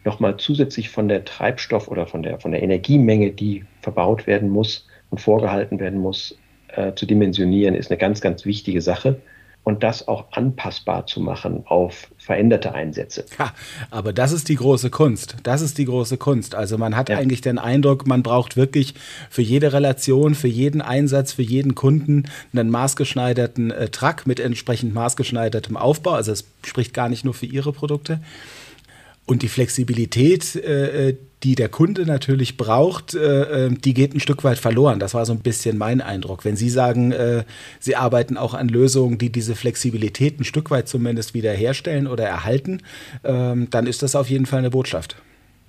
nochmal 0.05 0.37
zusätzlich 0.37 0.91
von 0.91 1.09
der 1.09 1.25
Treibstoff 1.25 1.89
oder 1.89 2.07
von 2.07 2.23
der, 2.23 2.41
von 2.41 2.53
der 2.53 2.63
Energiemenge, 2.63 3.31
die 3.31 3.65
verbaut 3.83 4.27
werden 4.27 4.49
muss 4.49 4.87
und 5.11 5.21
vorgehalten 5.21 5.81
werden 5.81 6.01
muss, 6.01 6.39
äh, 6.69 6.95
zu 6.95 7.07
dimensionieren, 7.07 7.75
ist 7.75 7.91
eine 7.91 7.99
ganz, 7.99 8.21
ganz 8.21 8.45
wichtige 8.45 8.81
Sache 8.81 9.21
und 9.65 9.83
das 9.83 10.07
auch 10.07 10.27
anpassbar 10.33 11.07
zu 11.07 11.21
machen 11.21 11.65
auf 11.67 12.09
veränderte 12.19 12.75
Einsätze. 12.75 13.25
Ja, 13.39 13.53
aber 13.91 14.13
das 14.13 14.33
ist 14.33 14.49
die 14.49 14.57
große 14.57 14.91
Kunst. 14.91 15.37
Das 15.43 15.63
ist 15.63 15.79
die 15.79 15.87
große 15.87 16.19
Kunst. 16.19 16.55
Also 16.55 16.79
man 16.79 16.95
hat 16.97 17.09
ja. 17.09 17.17
eigentlich 17.17 17.41
den 17.41 17.59
Eindruck, 17.59 18.07
man 18.07 18.23
braucht 18.23 18.57
wirklich 18.57 18.95
für 19.31 19.43
jede 19.43 19.73
Relation, 19.73 20.35
für 20.35 20.49
jeden 20.49 20.83
Einsatz, 20.83 21.33
für 21.33 21.43
jeden 21.43 21.75
Kunden 21.75 22.25
einen 22.53 22.71
maßgeschneiderten 22.71 23.71
äh, 23.71 23.89
Truck 23.89 24.27
mit 24.27 24.39
entsprechend 24.39 24.95
maßgeschneidertem 24.95 25.77
Aufbau. 25.77 26.13
Also 26.13 26.33
es 26.33 26.45
spricht 26.65 26.93
gar 26.93 27.09
nicht 27.09 27.25
nur 27.25 27.35
für 27.35 27.47
Ihre 27.47 27.73
Produkte. 27.73 28.21
Und 29.27 29.43
die 29.43 29.49
Flexibilität, 29.49 30.55
äh, 30.57 31.09
äh, 31.09 31.17
die 31.43 31.55
der 31.55 31.69
Kunde 31.69 32.05
natürlich 32.07 32.57
braucht, 32.57 33.15
äh, 33.15 33.71
die 33.71 33.95
geht 33.95 34.15
ein 34.15 34.21
Stück 34.21 34.45
weit 34.45 34.59
verloren. 34.59 34.99
Das 34.99 35.15
war 35.15 35.25
so 35.25 35.33
ein 35.33 35.41
bisschen 35.41 35.79
mein 35.79 36.01
Eindruck. 36.01 36.45
Wenn 36.45 36.57
Sie 36.57 36.69
sagen, 36.69 37.13
äh, 37.13 37.45
Sie 37.81 37.97
arbeiten 37.97 38.37
auch 38.37 38.55
an 38.55 38.69
Lösungen, 38.69 39.19
die 39.19 39.31
diese 39.31 39.55
Flexibilität 39.55 40.41
ein 40.41 40.45
Stück 40.45 40.71
weit 40.71 40.89
zumindest 40.89 41.33
wiederherstellen 41.33 42.07
oder 42.07 42.25
erhalten, 42.25 42.83
ähm, 43.25 43.69
dann 43.71 43.87
ist 43.87 44.03
das 44.03 44.15
auf 44.15 44.29
jeden 44.29 44.47
Fall 44.47 44.61
eine 44.61 44.71
Botschaft. 44.71 45.17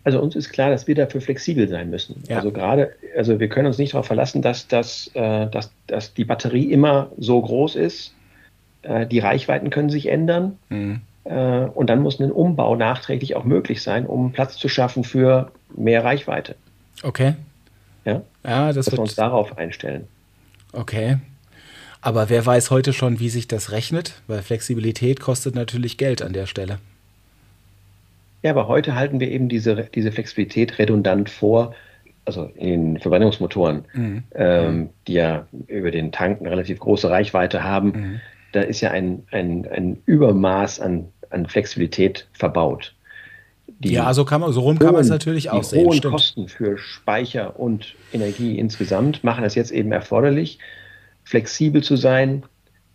Also 0.04 0.22
uns 0.22 0.36
ist 0.36 0.50
klar, 0.50 0.70
dass 0.70 0.88
wir 0.88 0.96
dafür 0.96 1.20
flexibel 1.20 1.68
sein 1.68 1.90
müssen. 1.90 2.24
Ja. 2.28 2.38
Also 2.38 2.52
gerade, 2.52 2.92
also 3.18 3.40
wir 3.40 3.48
können 3.48 3.68
uns 3.68 3.78
nicht 3.78 3.94
darauf 3.94 4.06
verlassen, 4.06 4.42
dass, 4.44 4.68
dass, 4.68 5.10
dass, 5.16 5.72
dass 5.88 6.14
die 6.14 6.26
Batterie 6.26 6.72
immer 6.72 7.12
so 7.18 7.42
groß 7.42 7.76
ist. 7.76 8.14
die 9.10 9.18
Reichweiten 9.18 9.72
können 9.72 9.90
sich 9.90 10.06
ändern. 10.10 10.60
Mhm. 10.70 11.02
Äh, 11.25 11.65
und 11.65 11.89
dann 11.89 12.01
muss 12.01 12.20
ein 12.20 12.32
Umbau 12.32 12.75
nachträglich 12.75 13.36
auch 13.36 13.44
möglich 13.44 13.82
sein, 13.82 14.05
um 14.05 14.32
Platz 14.32 14.58
zu 14.58 14.70
schaffen 14.70 15.03
für 15.03 15.51
mehr 15.75 16.03
Reichweite. 16.03 16.55
Okay. 17.03 17.34
Ja, 18.05 18.22
ja 18.44 18.67
das 18.67 18.86
Dass 18.86 18.86
wird... 18.88 18.98
wir 18.98 19.01
uns 19.03 19.15
darauf 19.15 19.58
einstellen. 19.58 20.08
Okay. 20.72 21.17
Aber 22.01 22.29
wer 22.29 22.46
weiß 22.46 22.70
heute 22.70 22.94
schon, 22.94 23.20
wie 23.20 23.29
sich 23.29 23.48
das 23.48 23.72
rechnet? 23.72 24.22
Weil 24.27 24.44
Flexibilität 24.44 25.20
kostet 25.20 25.55
natürlich 25.55 25.98
Geld 25.98 26.22
an 26.22 26.34
der 26.34 26.46
Stelle. 26.46 26.77
Ja, 28.44 28.51
aber 28.51 28.67
heute 28.67 28.94
halten 28.94 29.20
wir 29.20 29.32
eben 29.32 29.50
diese, 29.50 29.89
diese 29.96 30.12
Flexibilität 30.12 30.77
redundant 30.77 31.32
vor, 31.32 31.74
also 32.25 32.51
in 32.55 33.00
Verbrennungsmotoren, 33.00 33.86
mhm. 33.94 34.24
ähm, 34.36 34.89
die 35.08 35.13
ja 35.13 35.48
über 35.65 35.89
den 35.89 36.12
Tank 36.12 36.41
eine 36.41 36.51
relativ 36.51 36.77
große 36.77 37.10
Reichweite 37.10 37.63
haben. 37.63 37.88
Mhm. 37.88 38.22
Da 38.51 38.62
ist 38.62 38.82
ja 38.82 38.91
ein, 38.91 39.24
ein, 39.32 39.67
ein 39.67 39.98
Übermaß 40.05 40.79
an 40.79 41.08
an 41.36 41.46
Flexibilität 41.48 42.27
verbaut. 42.34 42.96
Die 43.80 43.94
ja, 43.94 44.13
so, 44.13 44.25
kann 44.25 44.42
man, 44.42 44.51
so 44.54 44.62
rum 44.62 44.80
kann 44.80 44.94
man 44.94 45.01
es 45.01 45.10
natürlich 45.10 45.50
auch 45.50 45.60
die 45.60 45.65
sehen. 45.65 45.80
Die 45.80 45.86
hohen 45.86 45.98
stimmt. 45.98 46.13
Kosten 46.13 46.48
für 46.48 46.77
Speicher 46.77 47.60
und 47.60 47.96
Energie 48.13 48.58
insgesamt 48.58 49.24
machen 49.24 49.44
es 49.44 49.56
jetzt 49.56 49.72
eben 49.72 49.92
erforderlich, 49.92 50.60
flexibel 51.24 51.84
zu 51.84 51.96
sein, 51.96 52.44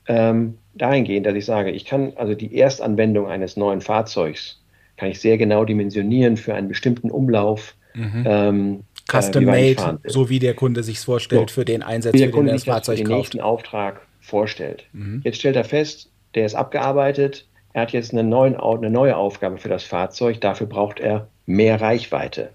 ähm, 0.07 0.59
dahingehend, 0.75 1.27
dass 1.27 1.35
ich 1.35 1.45
sage, 1.45 1.71
ich 1.71 1.85
kann 1.85 2.13
also 2.17 2.35
die 2.35 2.57
Erstanwendung 2.57 3.29
eines 3.29 3.57
neuen 3.57 3.81
Fahrzeugs 3.81 4.61
kann 4.97 5.11
ich 5.11 5.21
sehr 5.21 5.39
genau 5.39 5.65
dimensionieren 5.65 6.37
für 6.37 6.55
einen 6.55 6.69
bestimmten 6.69 7.11
Umlauf. 7.11 7.75
Mhm. 7.95 8.25
Ähm, 8.27 8.81
äh, 9.09 9.21
Custom 9.21 9.49
äh, 9.49 9.75
made, 9.75 9.99
so 10.05 10.29
wie 10.29 10.39
der 10.39 10.55
Kunde 10.55 10.83
sich 10.83 11.01
vorstellt 11.01 11.49
so, 11.49 11.55
für 11.55 11.65
den 11.65 11.83
Einsatz, 11.83 12.13
wie 12.13 12.19
der 12.19 12.31
Kunde 12.31 12.53
sich 12.53 12.65
das 12.65 12.75
Fahrzeug 12.75 12.99
für 12.99 13.05
den 13.05 13.09
kauft. 13.09 13.19
nächsten 13.19 13.41
Auftrag 13.41 14.03
vorstellt. 14.21 14.85
Mhm. 14.93 15.23
Jetzt 15.25 15.39
stellt 15.39 15.57
er 15.57 15.65
fest, 15.65 16.11
der 16.35 16.45
ist 16.45 16.55
abgearbeitet, 16.55 17.47
er 17.73 17.83
hat 17.83 17.93
jetzt 17.93 18.13
eine, 18.13 18.25
neuen, 18.25 18.57
eine 18.57 18.91
neue 18.91 19.17
Aufgabe 19.17 19.59
für 19.59 19.69
das 19.69 19.85
Fahrzeug, 19.85 20.41
dafür 20.41 20.67
braucht 20.67 21.01
er 21.01 21.29
mehr 21.47 21.81
Reichweite. 21.81 22.51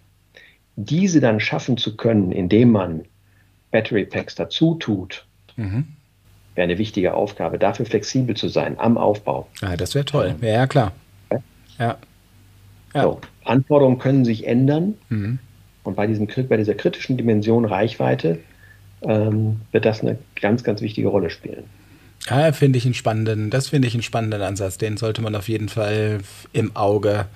Diese 0.75 1.21
dann 1.21 1.39
schaffen 1.39 1.77
zu 1.77 1.95
können, 1.95 2.31
indem 2.31 2.71
man 2.71 3.05
Battery 3.71 4.05
Packs 4.05 4.35
dazu 4.35 4.75
tut, 4.75 5.25
mhm. 5.55 5.85
wäre 6.55 6.65
eine 6.65 6.77
wichtige 6.77 7.13
Aufgabe, 7.13 7.57
dafür 7.57 7.85
flexibel 7.85 8.35
zu 8.35 8.49
sein 8.49 8.77
am 8.79 8.97
Aufbau. 8.97 9.47
Ah, 9.61 9.77
das 9.77 9.95
wäre 9.95 10.05
toll. 10.05 10.35
Ja, 10.41 10.47
ja, 10.47 10.67
klar. 10.67 10.91
Ja. 11.79 11.97
ja. 12.93 13.03
So, 13.03 13.19
Anforderungen 13.43 13.99
können 13.99 14.25
sich 14.25 14.47
ändern. 14.47 14.95
Mhm. 15.09 15.39
Und 15.83 15.95
bei, 15.95 16.07
diesem, 16.07 16.27
bei 16.49 16.57
dieser 16.57 16.73
kritischen 16.73 17.15
Dimension 17.15 17.63
Reichweite 17.63 18.39
ähm, 19.01 19.61
wird 19.71 19.85
das 19.85 20.01
eine 20.01 20.17
ganz, 20.39 20.63
ganz 20.63 20.81
wichtige 20.81 21.09
Rolle 21.09 21.29
spielen. 21.29 21.65
Ja, 22.29 22.51
finde 22.53 22.77
ich 22.77 22.85
einen 22.85 22.93
spannenden, 22.93 23.49
das 23.49 23.69
finde 23.69 23.87
ich 23.87 23.93
einen 23.93 24.03
spannenden 24.03 24.41
Ansatz. 24.41 24.77
Den 24.77 24.97
sollte 24.97 25.21
man 25.21 25.35
auf 25.35 25.47
jeden 25.47 25.69
Fall 25.69 26.19
im 26.53 26.75
Auge 26.75 27.27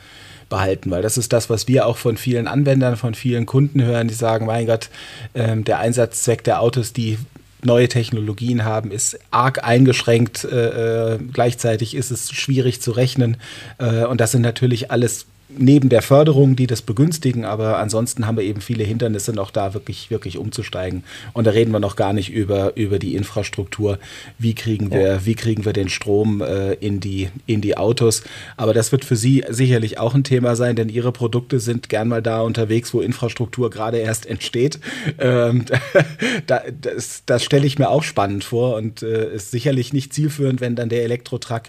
behalten, 0.49 0.89
weil 0.89 1.03
das 1.03 1.17
ist 1.17 1.31
das, 1.31 1.49
was 1.49 1.67
wir 1.67 1.85
auch 1.85 1.97
von 1.97 2.17
vielen 2.17 2.47
Anwendern, 2.47 2.97
von 2.97 3.13
vielen 3.13 3.45
Kunden 3.45 3.83
hören, 3.83 4.07
die 4.07 4.15
sagen, 4.15 4.47
mein 4.47 4.65
Gott, 4.65 4.89
ähm, 5.35 5.63
der 5.63 5.77
Einsatzzweck 5.77 6.43
der 6.43 6.59
Autos, 6.59 6.91
die 6.91 7.19
neue 7.61 7.87
Technologien 7.87 8.65
haben, 8.65 8.91
ist 8.91 9.19
arg 9.31 9.63
eingeschränkt. 9.63 10.43
Äh, 10.45 11.13
äh 11.13 11.19
gleichzeitig 11.33 11.95
ist 11.95 12.09
es 12.09 12.31
schwierig 12.31 12.81
zu 12.81 12.91
rechnen. 12.91 13.37
Äh, 13.77 14.05
und 14.05 14.19
das 14.21 14.31
sind 14.31 14.41
natürlich 14.41 14.91
alles 14.91 15.27
neben 15.57 15.89
der 15.89 16.01
Förderung, 16.01 16.55
die 16.55 16.67
das 16.67 16.81
begünstigen, 16.81 17.43
aber 17.43 17.79
ansonsten 17.79 18.27
haben 18.27 18.37
wir 18.37 18.43
eben 18.43 18.61
viele 18.61 18.83
Hindernisse 18.83 19.33
noch 19.33 19.49
da 19.49 19.73
wirklich, 19.73 20.11
wirklich 20.11 20.37
umzusteigen. 20.37 21.03
Und 21.33 21.47
da 21.47 21.51
reden 21.51 21.71
wir 21.71 21.79
noch 21.79 21.95
gar 21.95 22.13
nicht 22.13 22.31
über, 22.31 22.75
über 22.77 22.99
die 22.99 23.15
Infrastruktur. 23.15 23.97
Wie 24.37 24.53
kriegen 24.53 24.91
wir, 24.91 25.07
ja. 25.07 25.25
wie 25.25 25.33
kriegen 25.35 25.65
wir 25.65 25.73
den 25.73 25.89
Strom 25.89 26.41
äh, 26.41 26.73
in, 26.73 26.99
die, 26.99 27.29
in 27.47 27.61
die 27.61 27.77
Autos? 27.77 28.23
Aber 28.57 28.73
das 28.73 28.91
wird 28.91 29.03
für 29.05 29.15
Sie 29.15 29.43
sicherlich 29.49 29.97
auch 29.97 30.13
ein 30.13 30.23
Thema 30.23 30.55
sein, 30.55 30.75
denn 30.75 30.89
Ihre 30.89 31.11
Produkte 31.11 31.59
sind 31.59 31.89
gern 31.89 32.07
mal 32.07 32.21
da 32.21 32.41
unterwegs, 32.41 32.93
wo 32.93 33.01
Infrastruktur 33.01 33.71
gerade 33.71 33.97
erst 33.97 34.27
entsteht. 34.27 34.79
Ähm, 35.17 35.65
da, 36.47 36.61
das, 36.79 37.23
das 37.25 37.43
stelle 37.43 37.65
ich 37.65 37.79
mir 37.79 37.89
auch 37.89 38.03
spannend 38.03 38.43
vor 38.43 38.75
und 38.75 39.01
äh, 39.01 39.33
ist 39.33 39.49
sicherlich 39.49 39.93
nicht 39.93 40.13
zielführend, 40.13 40.61
wenn 40.61 40.75
dann 40.75 40.89
der 40.89 41.03
Elektrotruck 41.03 41.63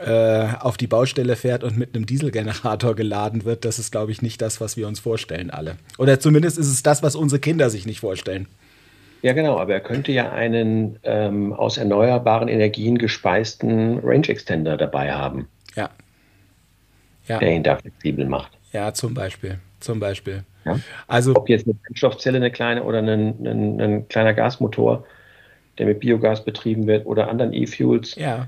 auf 0.00 0.76
die 0.76 0.86
Baustelle 0.86 1.36
fährt 1.36 1.64
und 1.64 1.76
mit 1.76 1.94
einem 1.94 2.06
Dieselgenerator 2.06 2.94
geladen 2.94 3.44
wird, 3.44 3.64
das 3.64 3.78
ist, 3.78 3.90
glaube 3.90 4.12
ich, 4.12 4.22
nicht 4.22 4.40
das, 4.40 4.60
was 4.60 4.76
wir 4.76 4.86
uns 4.86 5.00
vorstellen 5.00 5.50
alle. 5.50 5.76
Oder 5.98 6.20
zumindest 6.20 6.58
ist 6.58 6.68
es 6.68 6.82
das, 6.82 7.02
was 7.02 7.16
unsere 7.16 7.40
Kinder 7.40 7.68
sich 7.70 7.86
nicht 7.86 8.00
vorstellen. 8.00 8.46
Ja, 9.22 9.32
genau, 9.32 9.58
aber 9.58 9.72
er 9.72 9.80
könnte 9.80 10.12
ja 10.12 10.30
einen 10.30 10.98
ähm, 11.02 11.52
aus 11.52 11.76
erneuerbaren 11.76 12.48
Energien 12.48 12.98
gespeisten 12.98 13.98
Range 14.04 14.28
Extender 14.28 14.76
dabei 14.76 15.12
haben. 15.12 15.48
Ja. 15.74 15.90
ja. 17.26 17.38
Der 17.38 17.52
ihn 17.52 17.64
da 17.64 17.76
flexibel 17.76 18.26
macht. 18.26 18.52
Ja, 18.72 18.94
zum 18.94 19.14
Beispiel. 19.14 19.58
Zum 19.80 19.98
Beispiel. 19.98 20.44
Ja? 20.64 20.78
Also, 21.08 21.34
Ob 21.34 21.48
jetzt 21.48 21.66
eine 21.66 21.74
Brennstoffzelle 21.74 22.36
eine 22.36 22.52
kleine 22.52 22.84
oder 22.84 22.98
ein, 22.98 23.08
ein, 23.08 23.80
ein 23.80 24.08
kleiner 24.08 24.34
Gasmotor, 24.34 25.04
der 25.78 25.86
mit 25.86 25.98
Biogas 25.98 26.44
betrieben 26.44 26.86
wird 26.86 27.04
oder 27.06 27.28
anderen 27.28 27.52
E-Fuels. 27.52 28.14
Ja 28.14 28.46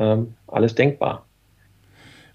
ähm, 0.00 0.34
alles 0.48 0.74
denkbar. 0.74 1.26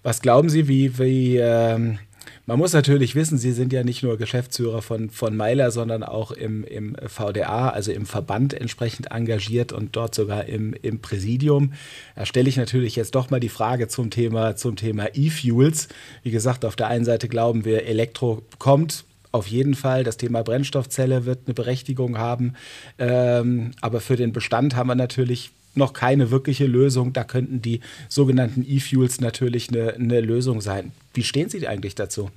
Was 0.02 0.22
glauben 0.22 0.48
Sie, 0.48 0.68
wie, 0.68 0.98
wie 0.98 1.36
ähm, 1.36 1.98
man 2.46 2.60
muss 2.60 2.72
natürlich 2.72 3.16
wissen, 3.16 3.38
Sie 3.38 3.50
sind 3.50 3.72
ja 3.72 3.82
nicht 3.82 4.04
nur 4.04 4.18
Geschäftsführer 4.18 4.80
von, 4.80 5.10
von 5.10 5.36
Meiler, 5.36 5.72
sondern 5.72 6.04
auch 6.04 6.30
im, 6.30 6.62
im 6.62 6.94
VDA, 7.04 7.70
also 7.70 7.90
im 7.90 8.06
Verband 8.06 8.54
entsprechend 8.54 9.10
engagiert 9.10 9.72
und 9.72 9.96
dort 9.96 10.14
sogar 10.14 10.44
im, 10.46 10.72
im 10.80 11.00
Präsidium. 11.00 11.72
Da 12.14 12.24
stelle 12.24 12.48
ich 12.48 12.56
natürlich 12.56 12.94
jetzt 12.94 13.16
doch 13.16 13.30
mal 13.30 13.40
die 13.40 13.48
Frage 13.48 13.88
zum 13.88 14.10
Thema, 14.10 14.54
zum 14.54 14.76
Thema 14.76 15.08
E-Fuels. 15.12 15.88
Wie 16.22 16.30
gesagt, 16.30 16.64
auf 16.64 16.76
der 16.76 16.86
einen 16.86 17.04
Seite 17.04 17.26
glauben 17.26 17.64
wir, 17.64 17.84
Elektro 17.84 18.42
kommt, 18.60 19.04
auf 19.32 19.48
jeden 19.48 19.74
Fall. 19.74 20.04
Das 20.04 20.16
Thema 20.16 20.42
Brennstoffzelle 20.42 21.26
wird 21.26 21.40
eine 21.46 21.54
Berechtigung 21.54 22.16
haben. 22.16 22.54
Ähm, 22.98 23.72
aber 23.80 24.00
für 24.00 24.14
den 24.14 24.32
Bestand 24.32 24.76
haben 24.76 24.86
wir 24.86 24.94
natürlich 24.94 25.50
noch 25.76 25.92
keine 25.92 26.30
wirkliche 26.30 26.66
Lösung. 26.66 27.12
Da 27.12 27.24
könnten 27.24 27.62
die 27.62 27.80
sogenannten 28.08 28.64
E-Fuels 28.66 29.20
natürlich 29.20 29.68
eine, 29.70 29.94
eine 29.94 30.20
Lösung 30.20 30.60
sein. 30.60 30.92
Wie 31.14 31.22
stehen 31.22 31.48
Sie 31.48 31.66
eigentlich 31.66 31.94
dazu? 31.94 32.30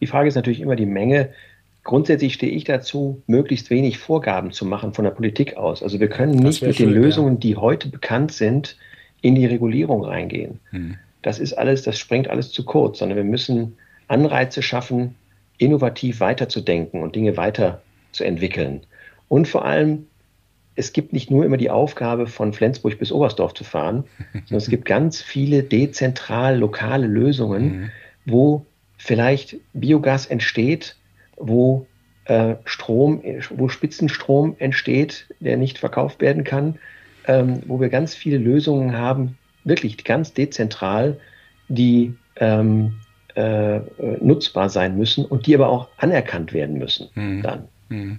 Die 0.00 0.06
Frage 0.06 0.28
ist 0.28 0.34
natürlich 0.34 0.60
immer 0.60 0.76
die 0.76 0.86
Menge. 0.86 1.30
Grundsätzlich 1.84 2.34
stehe 2.34 2.52
ich 2.52 2.64
dazu, 2.64 3.22
möglichst 3.26 3.70
wenig 3.70 3.98
Vorgaben 3.98 4.52
zu 4.52 4.66
machen 4.66 4.92
von 4.92 5.04
der 5.04 5.12
Politik 5.12 5.56
aus. 5.56 5.82
Also 5.82 6.00
wir 6.00 6.08
können 6.08 6.32
nicht 6.32 6.62
mit 6.62 6.76
schön, 6.76 6.90
den 6.90 7.02
Lösungen, 7.02 7.34
ja. 7.34 7.40
die 7.40 7.56
heute 7.56 7.88
bekannt 7.88 8.32
sind, 8.32 8.76
in 9.22 9.34
die 9.34 9.46
Regulierung 9.46 10.04
reingehen. 10.04 10.60
Hm. 10.70 10.96
Das 11.22 11.38
ist 11.38 11.54
alles, 11.54 11.82
das 11.82 11.98
sprengt 11.98 12.28
alles 12.28 12.52
zu 12.52 12.64
kurz, 12.64 12.98
sondern 12.98 13.16
wir 13.16 13.24
müssen 13.24 13.76
Anreize 14.06 14.62
schaffen, 14.62 15.14
innovativ 15.58 16.20
weiterzudenken 16.20 17.02
und 17.02 17.16
Dinge 17.16 17.36
weiterzuentwickeln. 17.36 18.82
Und 19.28 19.48
vor 19.48 19.64
allem, 19.64 20.06
es 20.78 20.92
gibt 20.92 21.12
nicht 21.12 21.30
nur 21.30 21.44
immer 21.44 21.56
die 21.56 21.70
Aufgabe, 21.70 22.28
von 22.28 22.52
Flensburg 22.52 22.98
bis 22.98 23.10
Oberstdorf 23.10 23.52
zu 23.52 23.64
fahren, 23.64 24.04
sondern 24.32 24.58
es 24.58 24.70
gibt 24.70 24.84
ganz 24.84 25.20
viele 25.20 25.62
dezentral 25.62 26.56
lokale 26.56 27.06
Lösungen, 27.06 27.64
mhm. 27.64 27.90
wo 28.24 28.64
vielleicht 28.96 29.56
Biogas 29.72 30.26
entsteht, 30.26 30.96
wo 31.36 31.86
äh, 32.26 32.54
Strom, 32.64 33.22
wo 33.50 33.68
Spitzenstrom 33.68 34.54
entsteht, 34.58 35.26
der 35.40 35.56
nicht 35.56 35.78
verkauft 35.78 36.20
werden 36.20 36.44
kann, 36.44 36.78
ähm, 37.26 37.60
wo 37.66 37.80
wir 37.80 37.88
ganz 37.88 38.14
viele 38.14 38.38
Lösungen 38.38 38.96
haben, 38.96 39.36
wirklich 39.64 40.02
ganz 40.04 40.32
dezentral, 40.32 41.18
die 41.68 42.14
ähm, 42.36 42.94
äh, 43.34 43.80
nutzbar 44.20 44.68
sein 44.68 44.96
müssen 44.96 45.24
und 45.24 45.46
die 45.46 45.54
aber 45.54 45.68
auch 45.68 45.88
anerkannt 45.96 46.52
werden 46.52 46.78
müssen 46.78 47.08
mhm. 47.14 47.42
dann. 47.42 47.68
Mhm. 47.88 48.18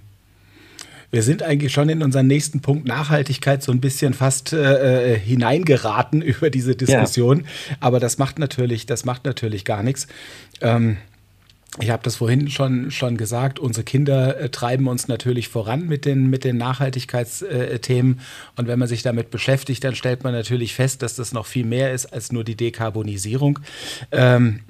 Wir 1.10 1.22
sind 1.22 1.42
eigentlich 1.42 1.72
schon 1.72 1.88
in 1.88 2.02
unseren 2.02 2.26
nächsten 2.26 2.60
Punkt 2.60 2.86
Nachhaltigkeit 2.86 3.62
so 3.62 3.72
ein 3.72 3.80
bisschen 3.80 4.14
fast 4.14 4.52
äh, 4.52 5.14
äh 5.14 5.18
hineingeraten 5.18 6.22
über 6.22 6.50
diese 6.50 6.76
Diskussion. 6.76 7.40
Ja. 7.40 7.76
Aber 7.80 8.00
das 8.00 8.18
macht 8.18 8.38
natürlich, 8.38 8.86
das 8.86 9.04
macht 9.04 9.24
natürlich 9.24 9.64
gar 9.64 9.82
nichts. 9.82 10.06
Ähm, 10.60 10.96
ich 11.78 11.90
habe 11.90 12.02
das 12.02 12.16
vorhin 12.16 12.50
schon, 12.50 12.90
schon 12.90 13.16
gesagt, 13.16 13.60
unsere 13.60 13.84
Kinder 13.84 14.38
äh, 14.40 14.48
treiben 14.48 14.88
uns 14.88 15.06
natürlich 15.06 15.48
voran 15.48 15.86
mit 15.86 16.04
den, 16.04 16.28
mit 16.28 16.42
den 16.42 16.56
Nachhaltigkeitsthemen. 16.56 18.20
Und 18.56 18.66
wenn 18.66 18.78
man 18.78 18.88
sich 18.88 19.02
damit 19.02 19.30
beschäftigt, 19.30 19.84
dann 19.84 19.94
stellt 19.94 20.24
man 20.24 20.32
natürlich 20.32 20.74
fest, 20.74 21.02
dass 21.02 21.14
das 21.14 21.32
noch 21.32 21.46
viel 21.46 21.64
mehr 21.64 21.92
ist 21.92 22.06
als 22.06 22.32
nur 22.32 22.42
die 22.42 22.56
Dekarbonisierung. 22.56 23.60
Ähm, 24.10 24.60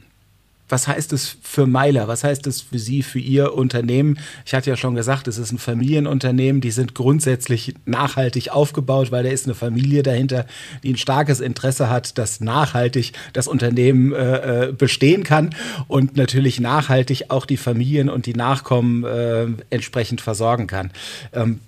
was 0.71 0.89
heißt 0.89 1.13
es 1.13 1.37
für 1.43 1.67
Meiler? 1.67 2.09
Was 2.09 2.25
heißt 2.25 2.47
es 2.47 2.63
für 2.63 2.79
Sie, 2.79 3.03
für 3.03 3.19
Ihr 3.19 3.55
Unternehmen? 3.55 4.19
Ich 4.45 4.55
hatte 4.55 4.71
ja 4.71 4.77
schon 4.77 4.95
gesagt, 4.95 5.29
es 5.29 5.39
ist 5.39 5.53
ein 5.53 5.59
Familienunternehmen. 5.59 6.61
Die 6.61 6.71
sind 6.71 6.95
grundsätzlich 6.95 7.75
nachhaltig 7.87 8.51
aufgebaut, 8.51 9.13
weil 9.13 9.25
da 9.25 9.31
ist 9.31 9.47
eine 9.47 9.55
Familie 9.55 10.03
dahinter, 10.03 10.47
die 10.83 10.93
ein 10.93 10.97
starkes 10.97 11.41
Interesse 11.41 11.91
hat, 11.91 12.19
dass 12.19 12.41
nachhaltig 12.41 13.13
das 13.33 13.49
Unternehmen 13.49 14.13
äh, 14.13 14.69
äh 14.69 14.73
bestehen 14.73 15.25
kann 15.25 15.55
und 15.89 16.17
natürlich 16.17 16.61
nachhaltig 16.61 17.25
auch 17.29 17.47
die 17.47 17.57
Familien 17.57 18.09
und 18.09 18.27
die 18.27 18.35
Nachkommen 18.35 19.05
äh, 19.05 19.47
entsprechend 19.71 20.21
versorgen 20.21 20.67
kann. 20.67 20.91
Ähm, 21.33 21.61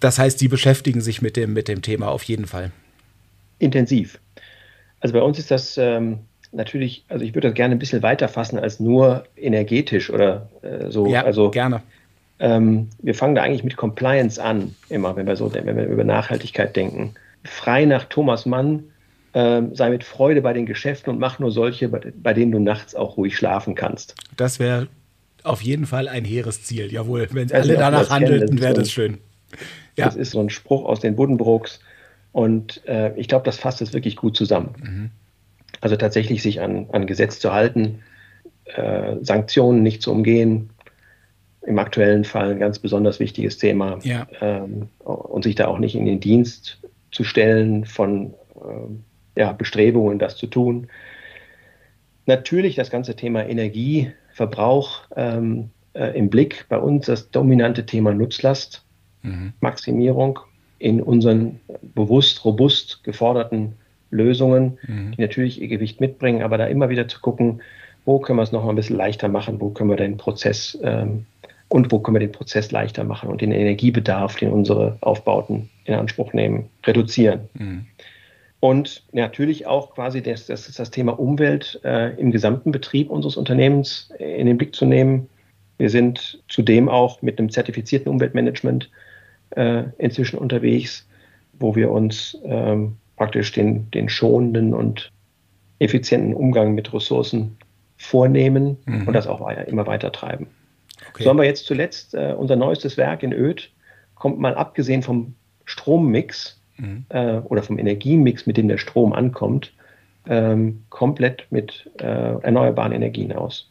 das 0.00 0.18
heißt, 0.18 0.38
Sie 0.38 0.48
beschäftigen 0.48 1.00
sich 1.00 1.22
mit 1.22 1.36
dem, 1.36 1.52
mit 1.52 1.68
dem 1.68 1.82
Thema 1.82 2.08
auf 2.08 2.22
jeden 2.24 2.46
Fall. 2.46 2.70
Intensiv. 3.58 4.18
Also 5.00 5.12
bei 5.12 5.20
uns 5.20 5.38
ist 5.38 5.50
das 5.50 5.78
ähm, 5.78 6.20
natürlich, 6.52 7.04
also 7.08 7.24
ich 7.24 7.34
würde 7.34 7.48
das 7.48 7.54
gerne 7.54 7.74
ein 7.74 7.78
bisschen 7.78 8.02
weiter 8.02 8.28
fassen 8.28 8.58
als 8.58 8.80
nur 8.80 9.24
energetisch 9.36 10.10
oder 10.10 10.48
äh, 10.62 10.90
so. 10.90 11.06
Ja, 11.06 11.24
also, 11.24 11.50
gerne. 11.50 11.82
Ähm, 12.40 12.88
wir 13.02 13.14
fangen 13.14 13.34
da 13.34 13.42
eigentlich 13.42 13.64
mit 13.64 13.76
Compliance 13.76 14.42
an, 14.42 14.74
immer, 14.88 15.16
wenn 15.16 15.26
wir 15.26 15.36
so, 15.36 15.52
wenn 15.52 15.76
wir 15.76 15.86
über 15.86 16.04
Nachhaltigkeit 16.04 16.76
denken. 16.76 17.14
Frei 17.44 17.84
nach 17.84 18.04
Thomas 18.04 18.46
Mann, 18.46 18.84
äh, 19.32 19.62
sei 19.72 19.90
mit 19.90 20.04
Freude 20.04 20.42
bei 20.42 20.52
den 20.52 20.66
Geschäften 20.66 21.12
und 21.12 21.18
mach 21.18 21.38
nur 21.38 21.50
solche, 21.50 21.88
bei, 21.88 22.12
bei 22.14 22.34
denen 22.34 22.52
du 22.52 22.60
nachts 22.60 22.94
auch 22.94 23.16
ruhig 23.16 23.36
schlafen 23.36 23.74
kannst. 23.74 24.14
Das 24.36 24.58
wäre 24.58 24.88
auf 25.42 25.62
jeden 25.62 25.86
Fall 25.86 26.08
ein 26.08 26.24
hehres 26.24 26.62
Ziel. 26.62 26.92
Jawohl, 26.92 27.28
wenn 27.32 27.50
alle 27.52 27.74
danach 27.74 28.10
handelten, 28.10 28.60
wäre 28.60 28.74
das 28.74 28.90
schön. 28.90 29.18
Ja. 29.96 30.04
Das 30.04 30.16
ist 30.16 30.30
so 30.30 30.40
ein 30.40 30.50
Spruch 30.50 30.84
aus 30.84 31.00
den 31.00 31.16
Buddenbrooks. 31.16 31.80
Und 32.32 32.86
äh, 32.86 33.16
ich 33.16 33.26
glaube, 33.28 33.44
das 33.44 33.58
fasst 33.58 33.80
es 33.80 33.92
wirklich 33.92 34.16
gut 34.16 34.36
zusammen. 34.36 34.74
Mhm. 34.80 35.10
Also 35.80 35.96
tatsächlich 35.96 36.42
sich 36.42 36.60
an, 36.60 36.88
an 36.92 37.06
Gesetz 37.06 37.38
zu 37.38 37.52
halten, 37.52 38.02
äh, 38.64 39.16
Sanktionen 39.22 39.82
nicht 39.82 40.02
zu 40.02 40.10
umgehen, 40.10 40.70
im 41.62 41.78
aktuellen 41.78 42.24
Fall 42.24 42.50
ein 42.52 42.58
ganz 42.58 42.78
besonders 42.78 43.20
wichtiges 43.20 43.58
Thema. 43.58 43.98
Ja. 44.02 44.26
Ähm, 44.40 44.88
und 45.04 45.44
sich 45.44 45.54
da 45.54 45.66
auch 45.66 45.78
nicht 45.78 45.94
in 45.94 46.06
den 46.06 46.20
Dienst 46.20 46.78
zu 47.12 47.24
stellen 47.24 47.84
von 47.84 48.32
ähm, 48.56 49.04
ja, 49.36 49.52
Bestrebungen, 49.52 50.18
das 50.18 50.36
zu 50.36 50.46
tun. 50.46 50.86
Natürlich 52.26 52.74
das 52.74 52.90
ganze 52.90 53.16
Thema 53.16 53.46
Energieverbrauch 53.46 55.02
ähm, 55.16 55.70
äh, 55.94 56.18
im 56.18 56.30
Blick. 56.30 56.66
Bei 56.68 56.78
uns 56.78 57.06
das 57.06 57.30
dominante 57.30 57.86
Thema 57.86 58.12
Nutzlastmaximierung 58.12 60.38
mhm. 60.38 60.44
in 60.78 61.02
unseren 61.02 61.60
bewusst, 61.82 62.44
robust 62.44 63.02
geforderten 63.04 63.74
Lösungen, 64.10 64.78
mhm. 64.86 65.12
die 65.16 65.20
natürlich 65.20 65.60
ihr 65.60 65.68
Gewicht 65.68 66.00
mitbringen, 66.00 66.42
aber 66.42 66.58
da 66.58 66.66
immer 66.66 66.88
wieder 66.88 67.08
zu 67.08 67.20
gucken, 67.20 67.60
wo 68.04 68.18
können 68.18 68.38
wir 68.38 68.42
es 68.42 68.52
noch 68.52 68.64
mal 68.64 68.70
ein 68.70 68.76
bisschen 68.76 68.96
leichter 68.96 69.28
machen, 69.28 69.60
wo 69.60 69.70
können 69.70 69.90
wir 69.90 69.96
den 69.96 70.16
Prozess 70.16 70.78
ähm, 70.82 71.26
und 71.68 71.92
wo 71.92 71.98
können 71.98 72.14
wir 72.14 72.20
den 72.20 72.32
Prozess 72.32 72.70
leichter 72.70 73.04
machen 73.04 73.28
und 73.28 73.42
den 73.42 73.52
Energiebedarf, 73.52 74.36
den 74.36 74.50
unsere 74.50 74.96
Aufbauten 75.00 75.68
in 75.84 75.94
Anspruch 75.94 76.32
nehmen, 76.32 76.70
reduzieren. 76.86 77.40
Mhm. 77.54 77.86
Und 78.60 79.04
natürlich 79.12 79.66
auch 79.66 79.94
quasi 79.94 80.22
das, 80.22 80.46
das, 80.46 80.72
das 80.72 80.90
Thema 80.90 81.18
Umwelt 81.18 81.80
äh, 81.84 82.18
im 82.18 82.32
gesamten 82.32 82.72
Betrieb 82.72 83.10
unseres 83.10 83.36
Unternehmens 83.36 84.10
in 84.18 84.46
den 84.46 84.58
Blick 84.58 84.74
zu 84.74 84.84
nehmen. 84.84 85.28
Wir 85.76 85.90
sind 85.90 86.42
zudem 86.48 86.88
auch 86.88 87.22
mit 87.22 87.38
einem 87.38 87.50
zertifizierten 87.50 88.10
Umweltmanagement 88.10 88.90
äh, 89.50 89.84
inzwischen 89.98 90.38
unterwegs, 90.38 91.06
wo 91.60 91.76
wir 91.76 91.90
uns 91.90 92.36
ähm, 92.44 92.96
praktisch 93.18 93.52
den, 93.52 93.90
den 93.90 94.08
schonenden 94.08 94.72
und 94.72 95.12
effizienten 95.80 96.34
Umgang 96.34 96.74
mit 96.74 96.92
Ressourcen 96.94 97.56
vornehmen 97.96 98.78
mhm. 98.86 99.08
und 99.08 99.12
das 99.12 99.26
auch 99.26 99.46
immer 99.66 99.86
weiter 99.86 100.12
treiben. 100.12 100.46
Okay. 101.10 101.24
So 101.24 101.30
haben 101.30 101.38
wir 101.38 101.44
jetzt 101.44 101.66
zuletzt 101.66 102.14
äh, 102.14 102.34
unser 102.36 102.56
neuestes 102.56 102.96
Werk 102.96 103.22
in 103.22 103.32
Öd, 103.32 103.70
kommt 104.14 104.38
mal 104.38 104.54
abgesehen 104.54 105.02
vom 105.02 105.34
Strommix 105.64 106.60
mhm. 106.76 107.04
äh, 107.10 107.38
oder 107.38 107.62
vom 107.62 107.78
Energiemix, 107.78 108.46
mit 108.46 108.56
dem 108.56 108.68
der 108.68 108.78
Strom 108.78 109.12
ankommt, 109.12 109.72
ähm, 110.28 110.84
komplett 110.90 111.46
mit 111.50 111.90
äh, 111.98 112.04
erneuerbaren 112.04 112.92
Energien 112.92 113.32
aus. 113.32 113.70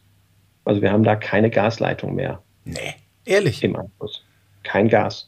Also 0.64 0.82
wir 0.82 0.92
haben 0.92 1.04
da 1.04 1.16
keine 1.16 1.50
Gasleitung 1.50 2.14
mehr. 2.14 2.42
Nee, 2.64 2.94
ehrlich? 3.24 3.64
Im 3.64 3.76
Anschluss. 3.76 4.24
Kein 4.62 4.88
Gas. 4.88 5.27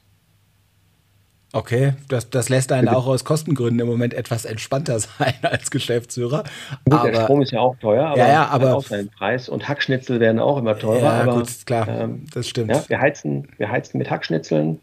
Okay, 1.53 1.95
das, 2.09 2.31
das 2.31 2.49
lässt 2.49 2.71
einen 2.71 2.89
auch 2.89 3.07
aus 3.07 3.25
Kostengründen 3.25 3.81
im 3.81 3.89
Moment 3.89 4.15
etwas 4.15 4.45
entspannter 4.45 4.99
sein 5.01 5.35
als 5.43 5.71
Geschäftsführer. 5.71 6.45
Gut, 6.85 6.95
aber, 6.95 7.11
der 7.11 7.23
Strom 7.23 7.43
ist 7.43 7.53
ja 7.53 7.61
auch 7.61 7.77
teuer, 7.77 8.07
aber, 8.07 8.19
ja, 8.19 8.29
ja, 8.29 8.47
aber 8.47 8.77
auch 8.77 8.85
seinen 8.85 9.09
Preis 9.09 9.49
und 9.49 9.69
Hackschnitzel 9.69 10.21
werden 10.21 10.39
auch 10.39 10.59
immer 10.59 10.79
teurer. 10.79 11.03
Ja, 11.03 11.23
aber, 11.23 11.35
gut, 11.39 11.67
klar, 11.67 11.89
ähm, 11.89 12.27
das 12.33 12.49
stimmt. 12.49 12.71
Ja, 12.71 12.85
wir, 12.89 13.01
heizen, 13.01 13.49
wir 13.59 13.71
heizen 13.71 13.99
mit 13.99 14.11
Hackschnitzeln 14.11 14.81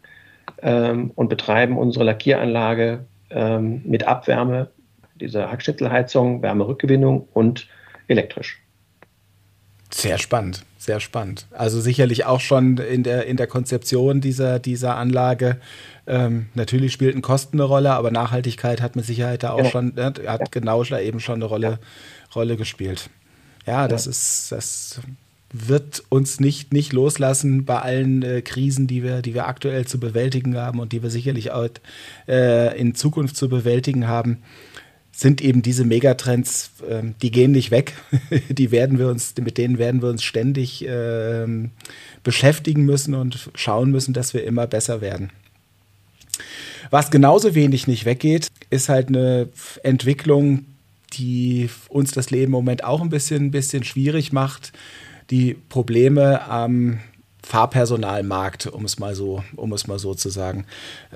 ähm, 0.62 1.10
und 1.14 1.28
betreiben 1.28 1.78
unsere 1.78 2.04
Lackieranlage 2.04 3.06
ähm, 3.30 3.82
mit 3.84 4.06
Abwärme, 4.06 4.68
dieser 5.20 5.50
Hackschnitzelheizung, 5.50 6.42
Wärmerückgewinnung 6.42 7.28
und 7.32 7.66
elektrisch. 8.08 8.62
Sehr 9.90 10.18
spannend, 10.18 10.64
sehr 10.76 11.00
spannend. 11.00 11.46
Also 11.50 11.80
sicherlich 11.80 12.26
auch 12.26 12.40
schon 12.40 12.76
in 12.78 13.02
der, 13.02 13.26
in 13.26 13.36
der 13.36 13.46
Konzeption 13.46 14.20
dieser, 14.20 14.58
dieser 14.58 14.96
Anlage 14.96 15.58
ähm, 16.06 16.46
natürlich 16.54 16.92
spielten 16.92 17.22
Kosten 17.22 17.58
eine 17.58 17.64
Rolle, 17.64 17.92
aber 17.92 18.10
Nachhaltigkeit 18.10 18.80
hat 18.80 18.96
mit 18.96 19.04
Sicherheit 19.04 19.42
da 19.42 19.50
auch 19.50 19.58
genau. 19.58 19.70
schon, 19.70 19.94
ne, 19.94 20.06
hat 20.06 20.22
ja. 20.22 20.38
genau 20.50 20.82
da 20.84 20.98
eben 21.00 21.20
schon 21.20 21.36
eine 21.36 21.44
Rolle, 21.44 21.70
ja. 21.70 21.78
Rolle 22.34 22.56
gespielt. 22.56 23.10
Ja, 23.66 23.82
ja, 23.82 23.88
das 23.88 24.06
ist, 24.06 24.50
das 24.50 25.00
wird 25.52 26.02
uns 26.08 26.40
nicht, 26.40 26.72
nicht 26.72 26.92
loslassen 26.92 27.64
bei 27.64 27.80
allen 27.80 28.22
äh, 28.22 28.42
Krisen, 28.42 28.86
die 28.86 29.02
wir, 29.02 29.22
die 29.22 29.34
wir 29.34 29.46
aktuell 29.46 29.86
zu 29.86 29.98
bewältigen 29.98 30.56
haben 30.56 30.80
und 30.80 30.92
die 30.92 31.02
wir 31.02 31.10
sicherlich 31.10 31.50
auch 31.50 31.68
äh, 32.26 32.78
in 32.78 32.94
Zukunft 32.94 33.36
zu 33.36 33.48
bewältigen 33.48 34.08
haben 34.08 34.38
sind 35.18 35.40
eben 35.40 35.62
diese 35.62 35.84
Megatrends, 35.84 36.70
äh, 36.88 37.02
die 37.22 37.32
gehen 37.32 37.50
nicht 37.50 37.72
weg. 37.72 37.94
die 38.48 38.70
werden 38.70 39.00
wir 39.00 39.08
uns, 39.08 39.34
mit 39.40 39.58
denen 39.58 39.76
werden 39.76 40.00
wir 40.00 40.10
uns 40.10 40.22
ständig 40.22 40.86
äh, 40.86 41.44
beschäftigen 42.22 42.84
müssen 42.84 43.14
und 43.14 43.50
schauen 43.56 43.90
müssen, 43.90 44.14
dass 44.14 44.32
wir 44.32 44.44
immer 44.44 44.68
besser 44.68 45.00
werden. 45.00 45.30
Was 46.90 47.10
genauso 47.10 47.56
wenig 47.56 47.88
nicht 47.88 48.04
weggeht, 48.04 48.46
ist 48.70 48.88
halt 48.88 49.08
eine 49.08 49.48
Entwicklung, 49.82 50.66
die 51.14 51.68
uns 51.88 52.12
das 52.12 52.30
Leben 52.30 52.44
im 52.44 52.50
Moment 52.52 52.84
auch 52.84 53.00
ein 53.00 53.10
bisschen, 53.10 53.46
ein 53.46 53.50
bisschen 53.50 53.82
schwierig 53.82 54.32
macht. 54.32 54.72
Die 55.30 55.56
Probleme 55.68 56.48
am 56.48 57.00
Fahrpersonalmarkt, 57.48 58.66
um 58.66 58.84
es 58.84 58.98
mal 58.98 59.14
so, 59.14 59.42
um 59.56 59.72
es 59.72 59.86
mal 59.86 59.98
so 59.98 60.14
zu 60.14 60.28
sagen. 60.28 60.66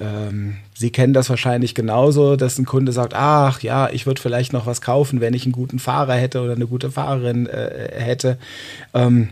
Ähm, 0.01 0.57
Sie 0.75 0.91
kennen 0.91 1.13
das 1.13 1.29
wahrscheinlich 1.29 1.75
genauso, 1.75 2.37
dass 2.37 2.59
ein 2.59 2.65
Kunde 2.65 2.93
sagt, 2.93 3.13
ach 3.15 3.61
ja, 3.61 3.91
ich 3.91 4.07
würde 4.07 4.19
vielleicht 4.19 4.55
noch 4.55 4.65
was 4.65 4.81
kaufen, 4.81 5.21
wenn 5.21 5.35
ich 5.35 5.45
einen 5.45 5.53
guten 5.53 5.79
Fahrer 5.79 6.15
hätte 6.15 6.41
oder 6.41 6.55
eine 6.55 6.67
gute 6.67 6.91
Fahrerin 6.91 7.47
äh, 7.47 7.91
hätte. 8.01 8.39
Ähm, 8.95 9.29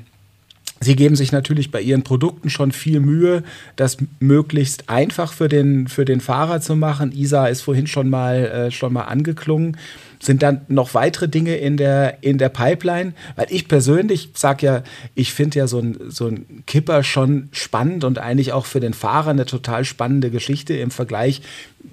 Sie 0.83 0.97
geben 0.97 1.15
sich 1.15 1.31
natürlich 1.31 1.71
bei 1.71 1.83
Ihren 1.83 2.05
Produkten 2.05 2.49
schon 2.49 2.73
viel 2.73 3.01
Mühe, 3.01 3.43
das 3.77 3.99
möglichst 4.19 4.89
einfach 4.89 5.35
für 5.35 5.51
den, 5.51 5.89
für 5.89 6.07
den 6.07 6.23
Fahrer 6.23 6.63
zu 6.63 6.75
machen. 6.75 7.13
ISA 7.13 7.49
ist 7.49 7.61
vorhin 7.61 7.87
schon 7.87 8.09
mal, 8.09 8.47
äh, 8.47 8.71
schon 8.71 8.95
mal 8.95 9.03
angeklungen. 9.03 9.77
Sind 10.23 10.43
dann 10.43 10.63
noch 10.69 10.95
weitere 10.95 11.29
Dinge 11.29 11.57
in 11.57 11.77
der, 11.77 12.23
in 12.23 12.39
der 12.39 12.49
Pipeline? 12.49 13.13
Weil 13.37 13.49
ich 13.51 13.69
persönlich 13.69 14.31
sage 14.35 14.67
ja, 14.67 14.83
ich 15.15 15.35
finde 15.35 15.59
ja 15.59 15.67
so 15.67 15.81
ein, 15.81 15.99
so 16.09 16.29
ein 16.29 16.63
Kipper 16.67 17.03
schon 17.03 17.51
spannend 17.53 18.05
und 18.05 18.19
eigentlich 18.19 18.55
auch 18.55 18.65
für 18.65 18.81
den 18.81 18.95
Fahrer 18.95 19.31
eine 19.31 19.45
total 19.45 19.85
spannende 19.85 20.31
Geschichte 20.31 20.75
im 20.75 20.91
Vergleich 20.91 21.43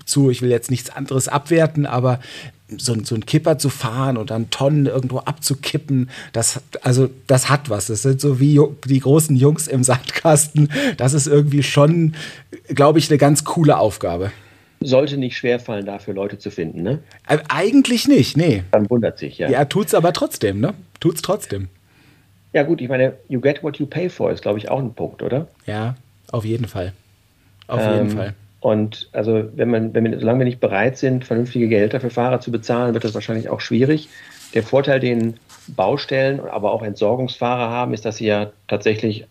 zu, 0.06 0.30
ich 0.30 0.42
will 0.42 0.50
jetzt 0.50 0.72
nichts 0.72 0.90
anderes 0.90 1.28
abwerten, 1.28 1.86
aber 1.86 2.20
so, 2.76 2.96
so 3.04 3.16
ein 3.16 3.26
Kipper 3.26 3.58
zu 3.58 3.70
fahren 3.70 4.18
und 4.18 4.30
dann 4.30 4.50
Tonnen 4.50 4.86
irgendwo 4.88 5.20
abzukippen, 5.20 6.10
das, 6.34 6.62
also, 6.82 7.10
das 7.28 7.50
hat 7.50 7.70
was. 7.70 7.88
Das 7.88 8.02
sind 8.02 8.20
so 8.20 8.40
wie 8.40 8.60
die 8.86 9.00
großen 9.00 9.36
Jungs 9.36 9.68
im 9.68 9.84
Sandkasten. 9.84 10.72
Das 10.98 11.14
ist 11.14 11.28
irgendwie 11.28 11.64
schon, 11.64 12.16
glaube 12.68 13.00
ich, 13.00 13.10
eine 13.10 13.18
ganz 13.18 13.44
coole 13.44 13.78
Aufgabe. 13.78 14.32
Sollte 14.80 15.18
nicht 15.18 15.38
schwerfallen, 15.38 15.86
dafür 15.86 16.14
Leute 16.14 16.38
zu 16.38 16.52
finden, 16.52 16.84
ne? 16.84 17.00
Äh, 17.28 17.40
eigentlich 17.50 18.08
nicht, 18.08 18.38
nee. 18.38 18.64
Dann 18.72 18.90
wundert 18.90 19.18
sich, 19.18 19.38
ja. 19.40 19.50
Ja, 19.50 19.66
tut's 19.66 19.96
aber 19.96 20.14
trotzdem, 20.14 20.60
ne? 20.60 20.74
Tut's 21.00 21.22
trotzdem. 21.22 21.70
Ja, 22.54 22.64
gut, 22.64 22.82
ich 22.82 22.90
meine, 22.90 23.14
you 23.28 23.42
get 23.42 23.64
what 23.64 23.78
you 23.78 23.86
pay 23.86 24.10
for 24.10 24.32
ist, 24.32 24.42
glaube 24.42 24.60
ich, 24.60 24.70
auch 24.70 24.80
ein 24.80 24.94
Punkt, 24.94 25.24
oder? 25.24 25.48
Ja, 25.66 25.96
auf 26.32 26.46
jeden 26.46 26.68
Fall. 26.68 26.94
Auf 27.68 27.82
ähm, 27.82 27.94
jeden 27.94 28.10
Fall. 28.12 28.36
Und 28.68 29.08
also 29.14 29.46
wenn 29.56 29.70
man, 29.70 29.94
wenn 29.94 30.04
wir, 30.04 30.20
solange 30.20 30.40
wir 30.40 30.46
nicht 30.46 30.60
bereit 30.60 30.98
sind, 30.98 31.24
vernünftige 31.24 31.70
Gehälter 31.70 32.02
für 32.02 32.10
Fahrer 32.10 32.42
zu 32.42 32.52
bezahlen, 32.52 32.94
wird 32.94 33.06
das 33.06 33.14
wahrscheinlich 33.14 33.48
auch 33.48 33.62
schwierig. 33.62 34.10
Der 34.54 34.62
Vorteil, 34.62 35.00
den 35.00 35.36
Baustellen, 35.70 36.42
aber 36.42 36.74
auch 36.74 36.84
Entsorgungsfahrer 36.84 37.70
haben, 37.70 37.94
ist, 37.94 38.04
dass 38.04 38.18
sie 38.18 38.26
ja 38.26 38.52
tatsächlich 38.68 39.26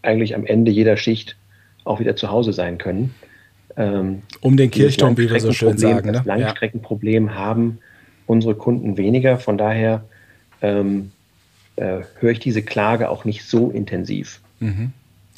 eigentlich 0.00 0.34
am 0.34 0.46
Ende 0.46 0.70
jeder 0.70 0.96
Schicht 0.96 1.36
auch 1.84 2.00
wieder 2.00 2.16
zu 2.16 2.30
Hause 2.30 2.54
sein 2.54 2.78
können. 2.78 3.14
Ähm, 3.76 4.22
um 4.40 4.56
den 4.56 4.70
Kirchturm, 4.70 5.18
wie 5.18 5.30
wir 5.30 5.38
so 5.38 5.52
schön 5.52 5.76
sagen. 5.76 6.06
Ne? 6.06 6.12
Das 6.12 6.24
Langstreckenproblem 6.24 7.26
ja. 7.26 7.34
haben 7.34 7.78
unsere 8.26 8.54
Kunden 8.54 8.96
weniger. 8.96 9.36
Von 9.36 9.58
daher 9.58 10.02
ähm, 10.62 11.12
äh, 11.76 11.98
höre 12.20 12.30
ich 12.30 12.40
diese 12.40 12.62
Klage 12.62 13.10
auch 13.10 13.26
nicht 13.26 13.44
so 13.44 13.68
intensiv. 13.68 14.40
Mhm. 14.60 14.92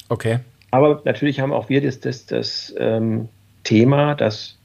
Okay. 0.07 0.39
Aber 0.75 1.01
natürlich 1.05 1.39
haben 1.39 1.53
auch 1.53 1.69
wir 1.69 1.81
das, 1.81 2.01
das, 2.01 2.25
das 2.25 2.75
ähm, 2.77 3.29
Thema, 3.63 4.13
dass 4.13 4.57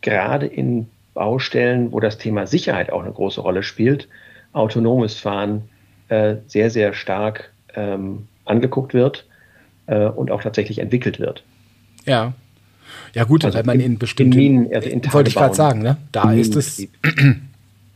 gerade 0.00 0.46
in 0.46 0.86
Baustellen, 1.12 1.92
wo 1.92 2.00
das 2.00 2.16
Thema 2.16 2.46
Sicherheit 2.46 2.90
auch 2.90 3.02
eine 3.02 3.12
große 3.12 3.42
Rolle 3.42 3.62
spielt, 3.62 4.08
autonomes 4.54 5.18
Fahren 5.18 5.68
äh, 6.08 6.36
sehr, 6.46 6.70
sehr 6.70 6.94
stark 6.94 7.52
ähm, 7.74 8.28
angeguckt 8.46 8.94
wird 8.94 9.26
äh, 9.88 10.06
und 10.06 10.30
auch 10.30 10.42
tatsächlich 10.42 10.78
entwickelt 10.78 11.20
wird. 11.20 11.44
Ja. 12.06 12.32
Ja, 13.12 13.24
gut, 13.24 13.44
also 13.44 13.58
weil 13.58 13.64
man 13.64 13.76
in, 13.76 13.92
in 13.92 13.98
bestimmten. 13.98 14.38
In 14.38 14.62
Minen, 14.62 14.74
also 14.74 14.88
in 14.88 15.12
wollte 15.12 15.28
ich 15.28 15.34
gerade 15.34 15.54
sagen, 15.54 15.82
ne? 15.82 15.98
Da 16.12 16.32
ist 16.32 16.56
es. 16.56 16.88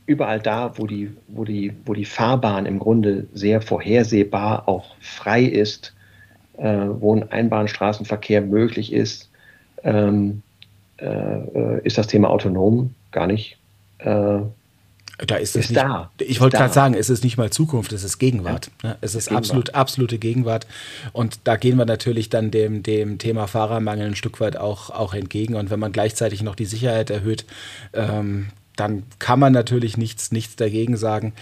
Überall 0.04 0.40
da, 0.40 0.76
wo 0.76 0.87
die, 0.87 1.11
wo, 1.28 1.44
die, 1.44 1.72
wo 1.87 1.94
die 1.94 2.04
Fahrbahn 2.04 2.66
im 2.66 2.78
Grunde 2.78 3.28
sehr 3.32 3.62
vorhersehbar 3.62 4.68
auch 4.68 4.94
frei 5.00 5.44
ist, 5.44 5.94
äh, 6.58 6.86
wo 6.88 7.14
ein 7.14 7.30
Einbahnstraßenverkehr 7.30 8.40
möglich 8.40 8.92
ist, 8.92 9.30
ähm, 9.84 10.42
äh, 10.98 11.80
ist 11.82 11.98
das 11.98 12.06
Thema 12.06 12.30
autonom 12.30 12.94
gar 13.10 13.26
nicht. 13.26 13.58
Äh, 13.98 14.40
da 15.26 15.36
ist 15.36 15.54
es 15.54 15.70
nicht, 15.70 15.80
da. 15.80 16.10
Ich 16.18 16.40
wollte 16.40 16.56
gerade 16.56 16.72
sagen, 16.72 16.94
es 16.94 17.08
ist 17.08 17.22
nicht 17.22 17.36
mal 17.36 17.50
Zukunft, 17.50 17.92
es 17.92 18.02
ist 18.02 18.18
Gegenwart. 18.18 18.70
Ja. 18.82 18.90
Ne? 18.90 18.96
Es 19.02 19.14
ist 19.14 19.26
Gegenwart. 19.26 19.44
absolut 19.44 19.74
absolute 19.74 20.18
Gegenwart. 20.18 20.66
Und 21.12 21.40
da 21.44 21.56
gehen 21.56 21.76
wir 21.76 21.84
natürlich 21.84 22.28
dann 22.28 22.50
dem, 22.50 22.82
dem 22.82 23.18
Thema 23.18 23.46
Fahrermangel 23.46 24.08
ein 24.08 24.16
Stück 24.16 24.40
weit 24.40 24.56
auch, 24.56 24.90
auch 24.90 25.14
entgegen. 25.14 25.54
Und 25.54 25.70
wenn 25.70 25.78
man 25.78 25.92
gleichzeitig 25.92 26.42
noch 26.42 26.56
die 26.56 26.64
Sicherheit 26.64 27.10
erhöht, 27.10 27.44
ähm, 27.92 28.48
dann 28.74 29.04
kann 29.18 29.38
man 29.38 29.52
natürlich 29.52 29.96
nichts, 29.96 30.32
nichts 30.32 30.56
dagegen 30.56 30.96
sagen. 30.96 31.34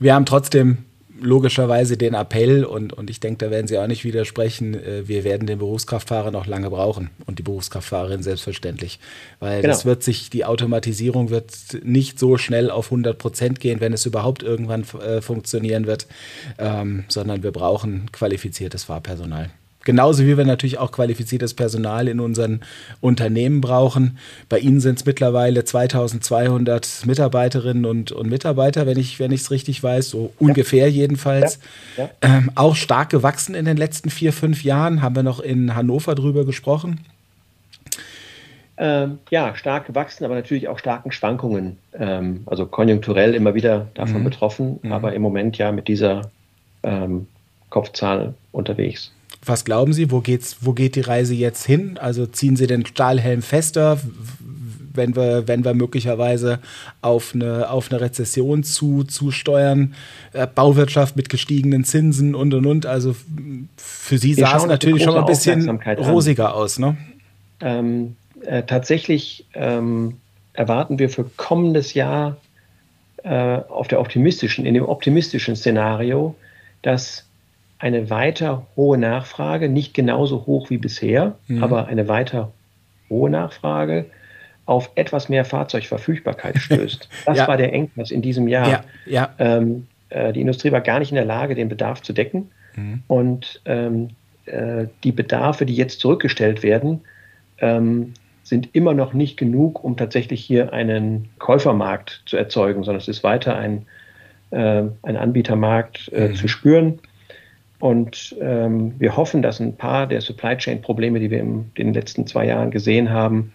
Wir 0.00 0.14
haben 0.14 0.26
trotzdem 0.26 0.78
logischerweise 1.20 1.96
den 1.96 2.14
Appell 2.14 2.64
und, 2.64 2.92
und 2.92 3.10
ich 3.10 3.20
denke, 3.20 3.44
da 3.44 3.50
werden 3.50 3.66
Sie 3.66 3.78
auch 3.78 3.86
nicht 3.86 4.04
widersprechen, 4.04 4.74
äh, 4.74 5.06
wir 5.06 5.24
werden 5.24 5.46
den 5.46 5.58
Berufskraftfahrer 5.58 6.30
noch 6.30 6.46
lange 6.46 6.70
brauchen 6.70 7.10
und 7.26 7.38
die 7.38 7.42
Berufskraftfahrerin 7.42 8.22
selbstverständlich, 8.22 8.98
weil 9.40 9.62
genau. 9.62 9.72
das 9.72 9.84
wird 9.84 10.02
sich, 10.02 10.30
die 10.30 10.44
Automatisierung 10.44 11.30
wird 11.30 11.52
nicht 11.82 12.18
so 12.18 12.36
schnell 12.36 12.70
auf 12.70 12.86
100 12.86 13.18
Prozent 13.18 13.60
gehen, 13.60 13.80
wenn 13.80 13.92
es 13.92 14.06
überhaupt 14.06 14.42
irgendwann 14.42 14.84
äh, 15.00 15.20
funktionieren 15.20 15.86
wird, 15.86 16.06
ähm, 16.58 17.04
sondern 17.08 17.42
wir 17.42 17.52
brauchen 17.52 18.10
qualifiziertes 18.12 18.84
Fahrpersonal. 18.84 19.50
Genauso 19.88 20.26
wie 20.26 20.36
wir 20.36 20.44
natürlich 20.44 20.76
auch 20.76 20.92
qualifiziertes 20.92 21.54
Personal 21.54 22.08
in 22.08 22.20
unseren 22.20 22.60
Unternehmen 23.00 23.62
brauchen. 23.62 24.18
Bei 24.50 24.58
Ihnen 24.58 24.80
sind 24.80 24.98
es 24.98 25.06
mittlerweile 25.06 25.64
2200 25.64 27.06
Mitarbeiterinnen 27.06 27.86
und, 27.86 28.12
und 28.12 28.28
Mitarbeiter, 28.28 28.86
wenn 28.86 28.98
ich 28.98 29.18
es 29.18 29.50
richtig 29.50 29.82
weiß, 29.82 30.10
so 30.10 30.24
ja. 30.24 30.46
ungefähr 30.46 30.90
jedenfalls. 30.90 31.58
Ja. 31.96 32.04
Ja. 32.04 32.10
Ähm, 32.20 32.50
auch 32.54 32.76
stark 32.76 33.08
gewachsen 33.08 33.54
in 33.54 33.64
den 33.64 33.78
letzten 33.78 34.10
vier, 34.10 34.34
fünf 34.34 34.62
Jahren, 34.62 35.00
haben 35.00 35.16
wir 35.16 35.22
noch 35.22 35.40
in 35.40 35.74
Hannover 35.74 36.14
drüber 36.14 36.44
gesprochen. 36.44 37.00
Ähm, 38.76 39.20
ja, 39.30 39.56
stark 39.56 39.86
gewachsen, 39.86 40.26
aber 40.26 40.34
natürlich 40.34 40.68
auch 40.68 40.78
starken 40.78 41.12
Schwankungen. 41.12 41.78
Ähm, 41.94 42.42
also 42.44 42.66
konjunkturell 42.66 43.34
immer 43.34 43.54
wieder 43.54 43.86
davon 43.94 44.20
mhm. 44.20 44.24
betroffen, 44.24 44.80
mhm. 44.82 44.92
aber 44.92 45.14
im 45.14 45.22
Moment 45.22 45.56
ja 45.56 45.72
mit 45.72 45.88
dieser 45.88 46.30
ähm, 46.82 47.26
Kopfzahl 47.70 48.34
unterwegs. 48.52 49.12
Was 49.48 49.64
glauben 49.64 49.94
Sie, 49.94 50.10
wo, 50.10 50.20
geht's, 50.20 50.58
wo 50.60 50.74
geht 50.74 50.94
die 50.94 51.00
Reise 51.00 51.34
jetzt 51.34 51.64
hin? 51.64 51.98
Also 51.98 52.26
ziehen 52.26 52.56
Sie 52.56 52.66
den 52.66 52.84
Stahlhelm 52.84 53.40
fester, 53.40 53.98
wenn 54.92 55.16
wir, 55.16 55.48
wenn 55.48 55.64
wir 55.64 55.72
möglicherweise 55.72 56.58
auf 57.00 57.34
eine, 57.34 57.70
auf 57.70 57.90
eine 57.90 58.02
Rezession 58.02 58.62
zu, 58.62 59.04
zusteuern? 59.04 59.94
Äh, 60.34 60.46
Bauwirtschaft 60.46 61.16
mit 61.16 61.30
gestiegenen 61.30 61.84
Zinsen 61.84 62.34
und 62.34 62.52
und 62.52 62.66
und. 62.66 62.84
Also 62.84 63.16
für 63.76 64.18
Sie 64.18 64.34
sah 64.34 64.56
es 64.58 64.66
natürlich 64.66 65.02
schon 65.02 65.14
mal 65.14 65.20
ein 65.20 65.26
bisschen 65.26 65.80
rosiger 65.98 66.54
aus. 66.54 66.78
Ne? 66.78 66.98
Ähm, 67.60 68.16
äh, 68.44 68.64
tatsächlich 68.64 69.46
ähm, 69.54 70.18
erwarten 70.52 70.98
wir 70.98 71.08
für 71.08 71.24
kommendes 71.36 71.94
Jahr 71.94 72.36
äh, 73.22 73.60
auf 73.68 73.88
der 73.88 74.00
optimistischen, 74.00 74.66
in 74.66 74.74
dem 74.74 74.84
optimistischen 74.84 75.56
Szenario, 75.56 76.34
dass 76.82 77.24
eine 77.78 78.10
weiter 78.10 78.66
hohe 78.76 78.98
Nachfrage, 78.98 79.68
nicht 79.68 79.94
genauso 79.94 80.46
hoch 80.46 80.70
wie 80.70 80.78
bisher, 80.78 81.36
mhm. 81.46 81.62
aber 81.62 81.86
eine 81.86 82.08
weiter 82.08 82.52
hohe 83.08 83.30
Nachfrage 83.30 84.06
auf 84.66 84.90
etwas 84.96 85.28
mehr 85.28 85.44
Fahrzeugverfügbarkeit 85.44 86.58
stößt. 86.58 87.08
Das 87.26 87.38
ja. 87.38 87.48
war 87.48 87.56
der 87.56 87.72
Engpass 87.72 88.10
in 88.10 88.22
diesem 88.22 88.48
Jahr. 88.48 88.68
Ja. 88.68 88.84
Ja. 89.06 89.34
Ähm, 89.38 89.86
äh, 90.10 90.32
die 90.32 90.40
Industrie 90.40 90.72
war 90.72 90.80
gar 90.80 90.98
nicht 90.98 91.10
in 91.10 91.16
der 91.16 91.24
Lage, 91.24 91.54
den 91.54 91.68
Bedarf 91.68 92.02
zu 92.02 92.12
decken. 92.12 92.50
Mhm. 92.76 93.02
Und 93.06 93.62
ähm, 93.64 94.10
äh, 94.46 94.86
die 95.04 95.12
Bedarfe, 95.12 95.66
die 95.66 95.74
jetzt 95.74 96.00
zurückgestellt 96.00 96.62
werden, 96.62 97.00
ähm, 97.58 98.14
sind 98.42 98.74
immer 98.74 98.94
noch 98.94 99.12
nicht 99.12 99.36
genug, 99.36 99.84
um 99.84 99.96
tatsächlich 99.96 100.42
hier 100.42 100.72
einen 100.72 101.28
Käufermarkt 101.38 102.22
zu 102.26 102.36
erzeugen, 102.36 102.82
sondern 102.82 103.00
es 103.00 103.08
ist 103.08 103.22
weiter 103.22 103.56
ein, 103.56 103.86
äh, 104.50 104.84
ein 105.02 105.16
Anbietermarkt 105.16 106.10
äh, 106.12 106.28
mhm. 106.28 106.34
zu 106.34 106.48
spüren. 106.48 106.98
Und 107.80 108.34
ähm, 108.40 108.94
wir 108.98 109.16
hoffen, 109.16 109.42
dass 109.42 109.60
ein 109.60 109.76
paar 109.76 110.06
der 110.06 110.20
Supply 110.20 110.56
Chain 110.56 110.82
Probleme, 110.82 111.20
die 111.20 111.30
wir 111.30 111.40
in 111.40 111.70
den 111.76 111.94
letzten 111.94 112.26
zwei 112.26 112.46
Jahren 112.46 112.70
gesehen 112.70 113.10
haben, 113.10 113.52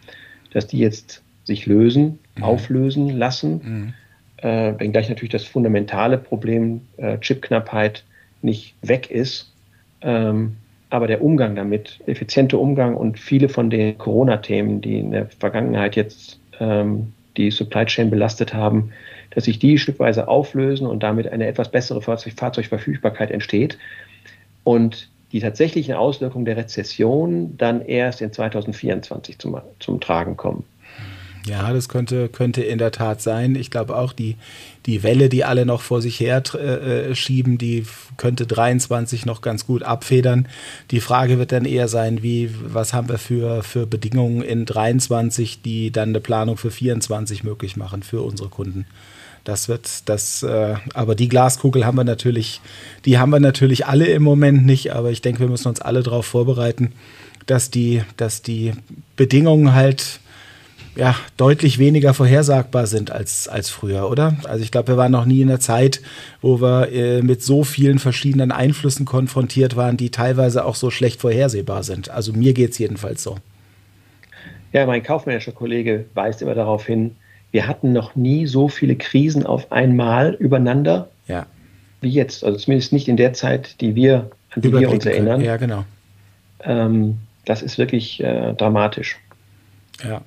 dass 0.53 0.67
die 0.67 0.79
jetzt 0.79 1.21
sich 1.43 1.65
lösen, 1.65 2.19
mhm. 2.37 2.43
auflösen 2.43 3.09
lassen. 3.09 3.61
Mhm. 3.63 3.93
Äh, 4.37 4.79
wenngleich 4.79 5.09
natürlich 5.09 5.31
das 5.31 5.43
fundamentale 5.43 6.17
Problem 6.17 6.81
äh, 6.97 7.17
Chipknappheit 7.17 8.03
nicht 8.41 8.75
weg 8.81 9.11
ist. 9.11 9.51
Ähm, 10.01 10.55
aber 10.89 11.07
der 11.07 11.23
Umgang 11.23 11.55
damit, 11.55 11.99
effiziente 12.05 12.57
Umgang 12.57 12.95
und 12.95 13.19
viele 13.19 13.49
von 13.49 13.69
den 13.69 13.97
Corona-Themen, 13.97 14.79
die 14.79 14.99
in 14.99 15.11
der 15.11 15.25
Vergangenheit 15.25 15.95
jetzt 15.95 16.39
ähm, 16.59 17.13
die 17.35 17.51
Supply 17.51 17.85
Chain 17.85 18.09
belastet 18.09 18.53
haben, 18.53 18.91
dass 19.31 19.45
sich 19.45 19.59
die 19.59 19.79
stückweise 19.79 20.27
auflösen 20.27 20.85
und 20.85 21.01
damit 21.01 21.27
eine 21.27 21.47
etwas 21.47 21.71
bessere 21.71 22.01
Fahrzeug 22.01 22.33
Fahrzeugverfügbarkeit 22.33 23.31
entsteht 23.31 23.77
und 24.63 25.09
die 25.31 25.39
tatsächlichen 25.39 25.95
Auswirkungen 25.95 26.45
der 26.45 26.57
Rezession 26.57 27.57
dann 27.57 27.81
erst 27.81 28.21
in 28.21 28.31
2024 28.31 29.39
zum, 29.39 29.57
zum 29.79 29.99
Tragen 29.99 30.37
kommen. 30.37 30.63
Ja, 31.45 31.73
das 31.73 31.89
könnte, 31.89 32.29
könnte 32.29 32.63
in 32.63 32.77
der 32.77 32.91
Tat 32.91 33.21
sein. 33.21 33.55
Ich 33.55 33.69
glaube 33.69 33.97
auch, 33.97 34.13
die, 34.13 34.37
die 34.85 35.03
Welle, 35.03 35.27
die 35.27 35.43
alle 35.43 35.65
noch 35.65 35.81
vor 35.81 36.01
sich 36.01 36.19
her 36.19 36.41
äh, 36.55 37.13
schieben, 37.15 37.57
die 37.57 37.85
könnte 38.15 38.47
23 38.47 39.25
noch 39.25 39.41
ganz 39.41 39.67
gut 39.67 39.83
abfedern. 39.83 40.47
Die 40.91 41.01
Frage 41.01 41.39
wird 41.39 41.51
dann 41.51 41.65
eher 41.65 41.89
sein, 41.89 42.23
wie, 42.23 42.49
was 42.63 42.93
haben 42.93 43.09
wir 43.09 43.17
für, 43.17 43.61
für 43.63 43.85
Bedingungen 43.85 44.41
in 44.41 44.65
23, 44.65 45.61
die 45.61 45.91
dann 45.91 46.09
eine 46.09 46.21
Planung 46.21 46.55
für 46.55 46.71
24 46.71 47.43
möglich 47.43 47.75
machen 47.75 48.03
für 48.03 48.21
unsere 48.21 48.47
Kunden. 48.47 48.85
Das 49.43 49.67
wird 49.67 50.07
das, 50.07 50.41
äh, 50.43 50.75
aber 50.93 51.15
die 51.15 51.27
Glaskugel 51.27 51.85
haben 51.85 51.97
wir 51.97 52.05
natürlich, 52.05 52.61
die 53.05 53.17
haben 53.17 53.31
wir 53.31 53.41
natürlich 53.41 53.85
alle 53.85 54.05
im 54.05 54.23
Moment 54.23 54.65
nicht, 54.65 54.93
aber 54.93 55.11
ich 55.11 55.21
denke, 55.21 55.41
wir 55.41 55.49
müssen 55.49 55.67
uns 55.67 55.81
alle 55.81 56.01
darauf 56.01 56.25
vorbereiten, 56.25 56.93
dass 57.45 57.69
die, 57.69 58.03
dass 58.15 58.41
die 58.41 58.71
Bedingungen 59.17 59.73
halt 59.73 60.21
ja, 60.95 61.15
deutlich 61.37 61.79
weniger 61.79 62.13
vorhersagbar 62.13 62.85
sind 62.87 63.11
als, 63.11 63.47
als 63.47 63.69
früher, 63.69 64.09
oder? 64.09 64.37
Also 64.43 64.63
ich 64.63 64.71
glaube, 64.71 64.89
wir 64.89 64.97
waren 64.97 65.11
noch 65.11 65.25
nie 65.25 65.41
in 65.41 65.49
einer 65.49 65.59
Zeit, 65.59 66.01
wo 66.41 66.61
wir 66.61 66.91
äh, 66.91 67.21
mit 67.21 67.41
so 67.41 67.63
vielen 67.63 67.99
verschiedenen 67.99 68.51
Einflüssen 68.51 69.05
konfrontiert 69.05 69.75
waren, 69.75 69.97
die 69.97 70.11
teilweise 70.11 70.65
auch 70.65 70.75
so 70.75 70.91
schlecht 70.91 71.21
vorhersehbar 71.21 71.83
sind. 71.83 72.09
Also 72.09 72.31
mir 72.33 72.53
geht 72.53 72.71
es 72.71 72.77
jedenfalls 72.77 73.23
so. 73.23 73.37
Ja, 74.71 74.85
mein 74.85 75.03
kaufmännischer 75.03 75.51
Kollege 75.51 76.05
weist 76.13 76.41
immer 76.41 76.55
darauf 76.55 76.85
hin, 76.85 77.15
wir 77.53 77.67
hatten 77.67 77.93
noch 77.93 78.15
nie 78.15 78.47
so 78.47 78.67
viele 78.67 78.95
Krisen 78.95 79.45
auf 79.45 79.71
einmal 79.71 80.33
übereinander 80.33 81.07
ja. 81.27 81.45
wie 82.01 82.09
jetzt. 82.09 82.43
Also 82.43 82.57
zumindest 82.57 82.91
nicht 82.91 83.07
in 83.07 83.15
der 83.15 83.33
Zeit, 83.33 83.79
die 83.79 83.95
wir, 83.95 84.31
an 84.49 84.61
die 84.61 84.73
wir 84.73 84.89
uns 84.89 85.05
erinnern. 85.05 85.39
Ja, 85.39 85.55
genau. 85.57 85.85
Ähm, 86.61 87.19
das 87.45 87.61
ist 87.61 87.77
wirklich 87.77 88.21
äh, 88.21 88.53
dramatisch. 88.53 89.17
Ja 90.03 90.21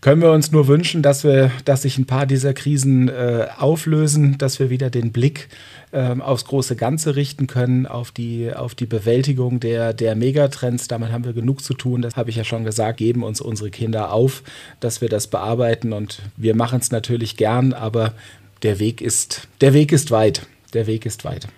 können 0.00 0.22
wir 0.22 0.30
uns 0.30 0.52
nur 0.52 0.68
wünschen, 0.68 1.02
dass 1.02 1.24
wir, 1.24 1.50
dass 1.64 1.82
sich 1.82 1.98
ein 1.98 2.06
paar 2.06 2.24
dieser 2.24 2.54
Krisen 2.54 3.08
äh, 3.08 3.48
auflösen, 3.58 4.38
dass 4.38 4.60
wir 4.60 4.70
wieder 4.70 4.90
den 4.90 5.10
Blick 5.10 5.48
äh, 5.90 6.14
aufs 6.20 6.44
große 6.44 6.76
Ganze 6.76 7.16
richten 7.16 7.48
können, 7.48 7.86
auf 7.86 8.12
die, 8.12 8.52
auf 8.54 8.76
die 8.76 8.86
Bewältigung 8.86 9.58
der, 9.58 9.92
der 9.92 10.14
Megatrends. 10.14 10.86
Damit 10.86 11.10
haben 11.10 11.24
wir 11.24 11.32
genug 11.32 11.64
zu 11.64 11.74
tun. 11.74 12.02
Das 12.02 12.14
habe 12.14 12.30
ich 12.30 12.36
ja 12.36 12.44
schon 12.44 12.64
gesagt. 12.64 12.98
Geben 12.98 13.24
uns 13.24 13.40
unsere 13.40 13.70
Kinder 13.70 14.12
auf, 14.12 14.44
dass 14.78 15.00
wir 15.00 15.08
das 15.08 15.26
bearbeiten 15.26 15.92
und 15.92 16.22
wir 16.36 16.54
machen 16.54 16.78
es 16.78 16.92
natürlich 16.92 17.36
gern, 17.36 17.72
aber 17.72 18.14
der 18.62 18.78
Weg 18.78 19.00
ist, 19.00 19.48
der 19.60 19.74
Weg 19.74 19.90
ist 19.90 20.10
weit. 20.12 20.46
Der 20.74 20.86
Weg 20.86 21.06
ist 21.06 21.24
weit. 21.24 21.48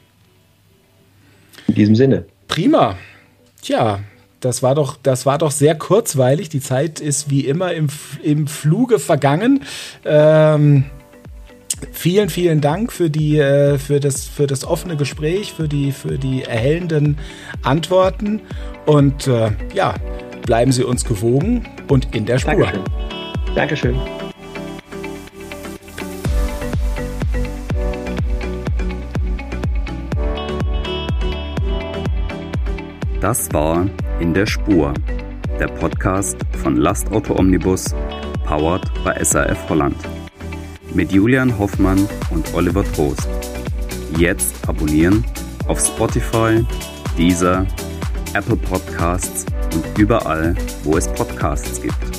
In 1.66 1.74
diesem 1.74 1.94
Sinne. 1.94 2.24
Prima. 2.48 2.96
Tja, 3.61 4.00
das 4.40 4.62
war 4.62 4.74
doch, 4.74 4.96
das 5.03 5.26
war 5.26 5.38
doch 5.38 5.50
sehr 5.50 5.74
kurzweilig. 5.74 6.48
Die 6.48 6.61
Zeit 6.61 7.00
ist 7.00 7.31
wie 7.31 7.46
immer 7.46 7.72
im, 7.72 7.88
im 8.22 8.46
Fluge 8.46 8.98
vergangen. 8.98 9.64
Ähm, 10.05 10.85
vielen, 11.92 12.31
vielen 12.31 12.61
Dank 12.61 12.92
für, 12.92 13.11
die, 13.11 13.38
äh, 13.38 13.79
für, 13.79 14.00
das, 14.00 14.24
für 14.24 14.46
das 14.46 14.64
offene 14.64 14.96
Gespräch, 14.96 15.53
für 15.53 15.68
die, 15.68 15.92
für 15.92 16.18
die 16.18 16.42
erhellenden 16.42 17.18
Antworten. 17.62 18.40
Und 18.87 19.26
äh, 19.26 19.50
ja, 19.74 19.94
bleiben 20.46 20.72
Sie 20.72 20.85
uns 20.85 21.05
gewogen 21.05 21.68
und 21.88 22.14
in 22.14 22.26
der 22.26 22.38
Spur. 22.38 22.55
Dankeschön. 22.55 22.85
Dankeschön. 23.55 24.19
Das 33.20 33.52
war 33.52 33.87
In 34.18 34.33
der 34.33 34.46
Spur, 34.46 34.94
der 35.59 35.66
Podcast 35.66 36.38
von 36.62 36.76
Lastauto 36.76 37.38
Omnibus, 37.38 37.94
powered 38.46 38.83
by 39.04 39.22
SAF 39.22 39.68
Holland. 39.68 39.96
Mit 40.94 41.12
Julian 41.12 41.59
Hoffmann 41.59 42.09
und 42.30 42.54
Oliver 42.54 42.83
Trost. 42.94 43.28
Jetzt 44.16 44.66
abonnieren 44.66 45.22
auf 45.68 45.80
Spotify, 45.80 46.64
Deezer, 47.18 47.66
Apple 48.33 48.56
Podcasts 48.56 49.44
und 49.74 49.98
überall, 49.98 50.54
wo 50.85 50.96
es 50.96 51.06
Podcasts 51.09 51.83
gibt. 51.83 52.09